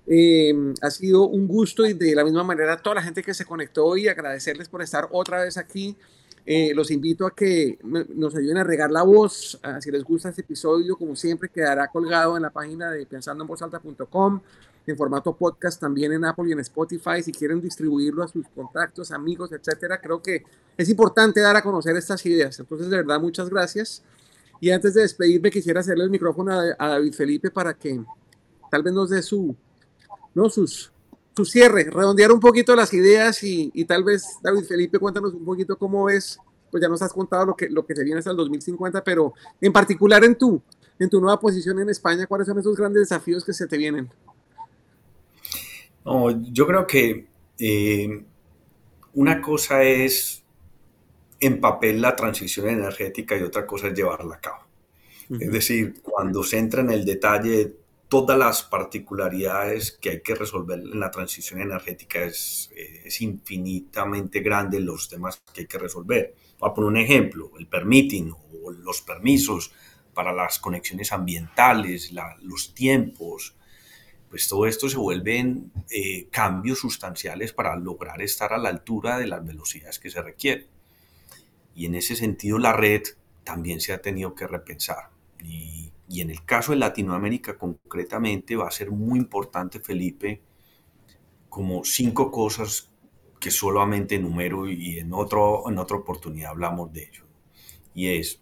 Eh, 0.07 0.53
ha 0.81 0.89
sido 0.91 1.27
un 1.27 1.47
gusto 1.47 1.85
y 1.85 1.93
de 1.93 2.15
la 2.15 2.23
misma 2.23 2.43
manera 2.43 2.73
a 2.73 2.81
toda 2.81 2.95
la 2.95 3.03
gente 3.03 3.21
que 3.21 3.33
se 3.33 3.45
conectó 3.45 3.85
hoy, 3.85 4.07
agradecerles 4.07 4.67
por 4.67 4.81
estar 4.81 5.07
otra 5.11 5.43
vez 5.43 5.57
aquí 5.57 5.97
eh, 6.45 6.73
los 6.73 6.89
invito 6.91 7.25
a 7.25 7.35
que 7.35 7.77
nos 7.83 8.35
ayuden 8.35 8.57
a 8.57 8.63
regar 8.63 8.91
la 8.91 9.03
voz. 9.03 9.59
Ah, 9.61 9.79
si 9.81 9.91
les 9.91 10.03
gusta 10.03 10.29
este 10.29 10.41
episodio, 10.41 10.97
como 10.97 11.15
siempre, 11.15 11.49
quedará 11.49 11.87
colgado 11.87 12.35
en 12.37 12.43
la 12.43 12.49
página 12.49 12.91
de 12.91 13.05
pensandoenvozalta.com, 13.05 14.41
en 14.87 14.97
formato 14.97 15.35
podcast 15.35 15.79
también 15.79 16.13
en 16.13 16.25
Apple 16.25 16.45
y 16.49 16.51
en 16.53 16.59
Spotify. 16.59 17.21
Si 17.23 17.31
quieren 17.31 17.61
distribuirlo 17.61 18.23
a 18.23 18.27
sus 18.27 18.47
contactos, 18.49 19.11
amigos, 19.11 19.51
etcétera, 19.51 20.01
creo 20.01 20.21
que 20.21 20.43
es 20.77 20.89
importante 20.89 21.41
dar 21.41 21.55
a 21.55 21.61
conocer 21.61 21.95
estas 21.95 22.25
ideas. 22.25 22.59
Entonces, 22.59 22.89
de 22.89 22.97
verdad, 22.97 23.19
muchas 23.19 23.49
gracias. 23.49 24.01
Y 24.61 24.71
antes 24.71 24.93
de 24.93 25.01
despedirme, 25.01 25.51
quisiera 25.51 25.79
hacerle 25.79 26.03
el 26.03 26.09
micrófono 26.09 26.51
a, 26.51 26.87
David 26.87 27.13
Felipe 27.13 27.51
para 27.51 27.73
que 27.73 28.01
tal 28.71 28.83
vez 28.83 28.93
nos 28.93 29.09
dé 29.09 29.21
su, 29.21 29.55
¿no? 30.33 30.49
sus, 30.49 30.91
su 31.39 31.45
cierre, 31.45 31.85
redondear 31.85 32.33
un 32.33 32.39
poquito 32.41 32.75
las 32.75 32.93
ideas 32.93 33.41
y, 33.43 33.85
tal 33.85 34.03
vez, 34.03 34.25
David 34.43 34.65
Felipe, 34.65 34.99
cuéntanos 34.99 35.33
un 35.33 35.45
poquito 35.45 35.77
cómo 35.77 36.09
es, 36.09 36.37
pues 36.69 36.81
ya 36.81 36.89
nos 36.89 37.01
has 37.01 37.13
contado 37.13 37.45
lo 37.45 37.55
que, 37.55 37.69
lo 37.69 37.85
que 37.85 37.95
se 37.95 38.03
viene 38.03 38.19
hasta 38.19 38.31
el 38.31 38.35
2050, 38.35 39.01
pero 39.05 39.33
en 39.61 39.71
particular 39.71 40.21
en 40.25 40.35
tu, 40.35 40.61
en 40.99 41.09
tu 41.09 41.21
nueva 41.21 41.39
posición 41.39 41.79
en 41.79 41.89
España, 41.89 42.27
¿cuáles 42.27 42.45
son 42.45 42.59
esos 42.59 42.75
grandes 42.75 43.03
desafíos 43.03 43.45
que 43.45 43.53
se 43.53 43.67
te 43.67 43.77
vienen? 43.77 44.09
yo 46.51 46.65
creo 46.65 46.87
que 46.87 47.27
eh, 47.59 48.23
una 49.13 49.41
cosa 49.41 49.83
es 49.83 50.43
en 51.39 51.61
papel 51.61 52.01
la 52.01 52.15
transición 52.15 52.67
energética 52.67 53.37
y 53.37 53.43
otra 53.43 53.65
cosa 53.65 53.87
es 53.87 53.93
llevarla 53.93 54.35
a 54.35 54.39
cabo. 54.39 54.63
Es 55.29 55.51
decir, 55.51 56.01
cuando 56.01 56.43
se 56.43 56.57
entra 56.57 56.81
en 56.81 56.89
el 56.89 57.05
detalle 57.05 57.75
todas 58.09 58.37
las 58.37 58.63
particularidades 58.63 59.91
que 59.91 60.09
hay 60.09 60.21
que 60.21 60.35
resolver 60.35 60.79
en 60.79 60.99
la 60.99 61.11
transición 61.11 61.61
energética 61.61 62.23
es, 62.23 62.71
eh, 62.75 63.03
es 63.05 63.21
infinitamente 63.21 64.41
grande 64.41 64.79
los 64.79 65.07
temas 65.07 65.41
que 65.53 65.61
hay 65.61 65.67
que 65.67 65.77
resolver. 65.77 66.35
Voy 66.57 66.69
a 66.69 66.73
poner 66.73 66.89
un 66.89 66.97
ejemplo, 66.97 67.51
el 67.57 67.67
permitting 67.67 68.31
o 68.31 68.71
los 68.71 69.01
permisos 69.01 69.71
para 70.13 70.33
las 70.33 70.59
conexiones 70.59 71.13
ambientales, 71.13 72.11
los 72.41 72.73
tiempos, 72.73 73.55
pues 74.29 74.47
todo 74.47 74.65
esto 74.65 74.89
se 74.89 74.97
vuelven 74.97 75.71
eh, 75.89 76.27
cambios 76.29 76.79
sustanciales 76.79 77.53
para 77.53 77.75
lograr 77.75 78.21
estar 78.21 78.53
a 78.53 78.57
la 78.57 78.69
altura 78.69 79.17
de 79.17 79.27
las 79.27 79.45
velocidades 79.45 79.99
que 79.99 80.09
se 80.09 80.21
requieren. 80.21 80.67
Y 81.75 81.85
en 81.85 81.95
ese 81.95 82.15
sentido 82.15 82.57
la 82.57 82.73
red 82.73 83.03
también 83.43 83.79
se 83.79 83.93
ha 83.93 84.01
tenido 84.01 84.35
que 84.35 84.45
repensar. 84.45 85.09
Y 85.43 85.91
y 86.09 86.21
en 86.21 86.31
el 86.31 86.43
caso 86.43 86.71
de 86.71 86.79
Latinoamérica 86.79 87.57
concretamente 87.57 88.55
va 88.55 88.67
a 88.67 88.71
ser 88.71 88.89
muy 88.89 89.19
importante, 89.19 89.79
Felipe, 89.79 90.41
como 91.49 91.83
cinco 91.85 92.31
cosas 92.31 92.89
que 93.39 93.51
solamente 93.51 94.15
enumero 94.15 94.67
y 94.67 94.97
en, 94.97 95.13
otro, 95.13 95.69
en 95.69 95.77
otra 95.77 95.97
oportunidad 95.97 96.51
hablamos 96.51 96.91
de 96.91 97.03
ello. 97.03 97.23
Y 97.93 98.07
es 98.07 98.41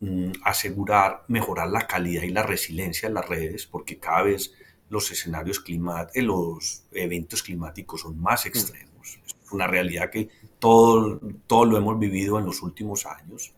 mm, 0.00 0.32
asegurar, 0.42 1.24
mejorar 1.28 1.68
la 1.68 1.86
calidad 1.86 2.22
y 2.22 2.30
la 2.30 2.44
resiliencia 2.44 3.08
de 3.08 3.14
las 3.14 3.28
redes, 3.28 3.66
porque 3.66 3.98
cada 3.98 4.22
vez 4.22 4.54
los 4.88 5.10
escenarios 5.10 5.60
climáticos, 5.60 6.22
los 6.24 6.84
eventos 6.92 7.42
climáticos 7.42 8.00
son 8.00 8.18
más 8.20 8.46
extremos. 8.46 9.18
Es 9.26 9.52
una 9.52 9.66
realidad 9.66 10.10
que 10.10 10.30
todo, 10.58 11.20
todo 11.46 11.66
lo 11.66 11.76
hemos 11.76 11.98
vivido 11.98 12.38
en 12.38 12.46
los 12.46 12.62
últimos 12.62 13.04
años. 13.04 13.52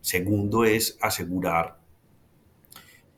Segundo 0.00 0.64
es 0.64 0.98
asegurar 1.00 1.79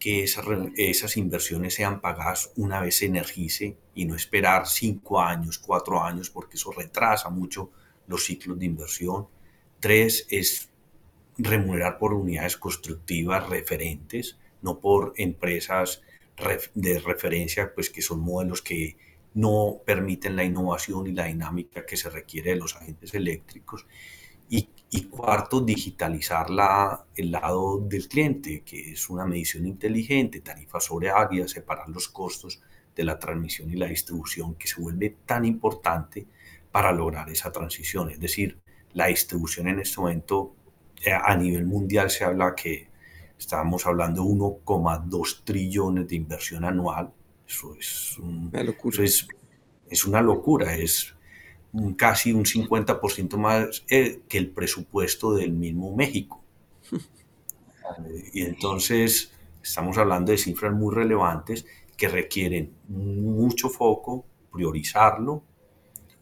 que 0.03 0.25
esas, 0.25 1.17
inversiones 1.17 1.75
sean 1.75 2.01
pagadas 2.01 2.51
una 2.57 2.81
vez 2.81 2.97
se 2.97 3.07
energice 3.07 3.77
y 3.95 4.05
no 4.05 4.17
esperar 4.17 4.67
cinco 4.67 5.21
años, 5.21 5.59
cuatro 5.59 6.03
años, 6.03 6.29
porque 6.29 6.57
eso 6.57 6.73
retrasa 6.73 7.31
mucho 7.31 7.71
los 8.09 8.25
ciclos 8.25 8.59
de 8.59 8.67
inversión. 8.67 9.29
Tres 9.79 10.27
es 10.29 10.71
remunerar 11.38 11.99
por 11.99 12.15
unidades 12.15 12.57
constructivas 12.57 13.49
referentes, 13.49 14.38
no 14.61 14.81
por 14.81 15.12
empresas 15.19 16.03
de 16.75 16.99
referencia, 16.99 17.73
pues 17.73 17.88
que 17.88 18.03
son 18.03 18.19
modelos 18.19 18.61
que 18.61 18.97
no 19.35 19.83
permiten 19.87 20.35
la 20.35 20.43
innovación 20.43 21.07
y 21.07 21.12
la 21.12 21.27
dinámica 21.27 21.87
que 21.87 21.97
se 21.97 22.11
requiere 22.11 22.51
de 22.51 22.57
los 22.57 22.75
agentes 22.75 23.15
eléctricos. 23.15 23.87
Y, 24.95 25.05
cuarto, 25.05 25.63
digitalizar 25.63 26.51
la, 26.51 27.07
el 27.15 27.31
lado 27.33 27.79
del 27.79 28.09
cliente, 28.09 28.63
que 28.63 28.93
es 28.93 29.09
una 29.09 29.25
medición 29.25 29.65
inteligente, 29.67 30.41
tarifas 30.41 30.85
sobre 30.85 31.09
área, 31.09 31.49
separar 31.49 31.89
los 31.89 32.09
costos 32.09 32.61
de 32.95 33.05
la 33.05 33.19
transmisión 33.19 33.71
y 33.71 33.77
la 33.77 33.87
distribución, 33.87 34.55
que 34.55 34.69
se 34.69 34.83
vuelve 34.83 35.17
tan 35.25 35.47
importante 35.47 36.27
para 36.71 36.93
lograr 36.93 37.31
esa 37.31 37.51
transición. 37.51 38.11
Es 38.11 38.21
decir, 38.21 38.61
la 38.93 39.07
distribución 39.07 39.69
en 39.69 39.81
este 39.81 39.99
momento 39.99 40.55
eh, 41.05 41.13
a 41.13 41.35
nivel 41.37 41.65
mundial 41.65 42.11
se 42.11 42.25
habla 42.25 42.55
que 42.55 42.89
estábamos 43.39 43.87
hablando 43.87 44.23
de 44.23 44.29
1,2 44.29 45.43
trillones 45.45 46.07
de 46.07 46.17
inversión 46.17 46.65
anual. 46.65 47.13
Eso 47.47 47.75
es, 47.75 48.19
una 48.19 48.63
locura. 48.63 49.03
es, 49.03 49.27
es 49.89 50.05
una 50.05 50.23
locura. 50.23 50.75
Es, 50.77 51.15
casi 51.97 52.33
un 52.33 52.45
50% 52.45 53.37
más 53.37 53.85
eh, 53.89 54.21
que 54.29 54.39
el 54.39 54.51
presupuesto 54.51 55.35
del 55.35 55.53
mismo 55.53 55.95
México. 55.95 56.43
y 58.33 58.43
entonces 58.43 59.33
estamos 59.63 59.97
hablando 59.99 60.33
de 60.33 60.39
cifras 60.39 60.73
muy 60.73 60.95
relevantes 60.95 61.67
que 61.97 62.09
requieren 62.09 62.75
mucho 62.89 63.71
foco, 63.71 64.27
priorizarlo, 64.51 65.45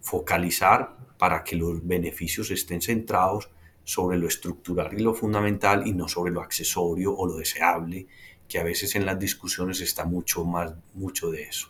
focalizar 0.00 0.96
para 1.18 1.42
que 1.42 1.56
los 1.56 1.86
beneficios 1.86 2.50
estén 2.50 2.80
centrados 2.80 3.50
sobre 3.84 4.18
lo 4.18 4.28
estructural 4.28 4.92
y 4.98 5.02
lo 5.02 5.14
fundamental 5.14 5.86
y 5.86 5.92
no 5.92 6.06
sobre 6.06 6.32
lo 6.32 6.42
accesorio 6.42 7.14
o 7.16 7.26
lo 7.26 7.36
deseable, 7.36 8.06
que 8.48 8.58
a 8.58 8.62
veces 8.62 8.94
en 8.94 9.06
las 9.06 9.18
discusiones 9.18 9.80
está 9.80 10.04
mucho 10.04 10.44
más 10.44 10.74
mucho 10.94 11.30
de 11.30 11.42
eso. 11.44 11.68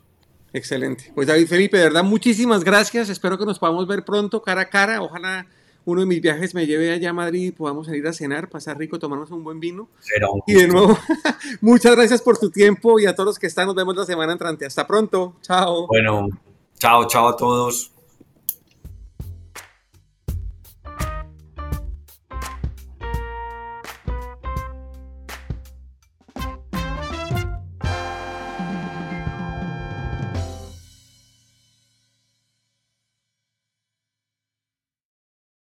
Excelente. 0.53 1.13
Pues 1.15 1.29
David 1.29 1.47
Felipe, 1.47 1.77
de 1.77 1.85
verdad, 1.85 2.03
muchísimas 2.03 2.65
gracias. 2.65 3.09
Espero 3.09 3.39
que 3.39 3.47
nos 3.47 3.59
podamos 3.59 3.87
ver 3.87 4.05
pronto 4.05 4.43
cara 4.43 4.63
a 4.63 4.69
cara. 4.69 5.01
Ojalá 5.03 5.47
uno 5.85 6.01
de 6.01 6.07
mis 6.07 6.21
viajes 6.21 6.55
me 6.55 6.67
lleve 6.67 6.93
allá 6.93 7.11
a 7.11 7.13
Madrid 7.13 7.49
y 7.49 7.53
podamos 7.53 7.87
salir 7.87 8.07
a 8.07 8.13
cenar, 8.13 8.49
pasar 8.49 8.77
rico, 8.79 8.99
tomarnos 8.99 9.31
un 9.31 9.45
buen 9.45 9.61
vino. 9.61 9.89
y 10.47 10.55
de 10.55 10.69
nuevo, 10.69 10.99
muchas 11.61 11.95
gracias 11.97 12.21
por 12.21 12.39
tu 12.39 12.51
tiempo 12.51 12.99
y 13.01 13.07
a 13.07 13.15
todos 13.15 13.27
los 13.27 13.39
que 13.39 13.47
están. 13.47 13.67
Nos 13.67 13.75
vemos 13.75 13.97
la 13.97 14.05
semana 14.05 14.33
entrante. 14.33 14.67
Hasta 14.67 14.87
pronto. 14.87 15.37
Chao. 15.43 15.87
Bueno, 15.87 16.29
chao, 16.79 17.07
chao 17.07 17.29
a 17.29 17.37
todos. 17.37 17.93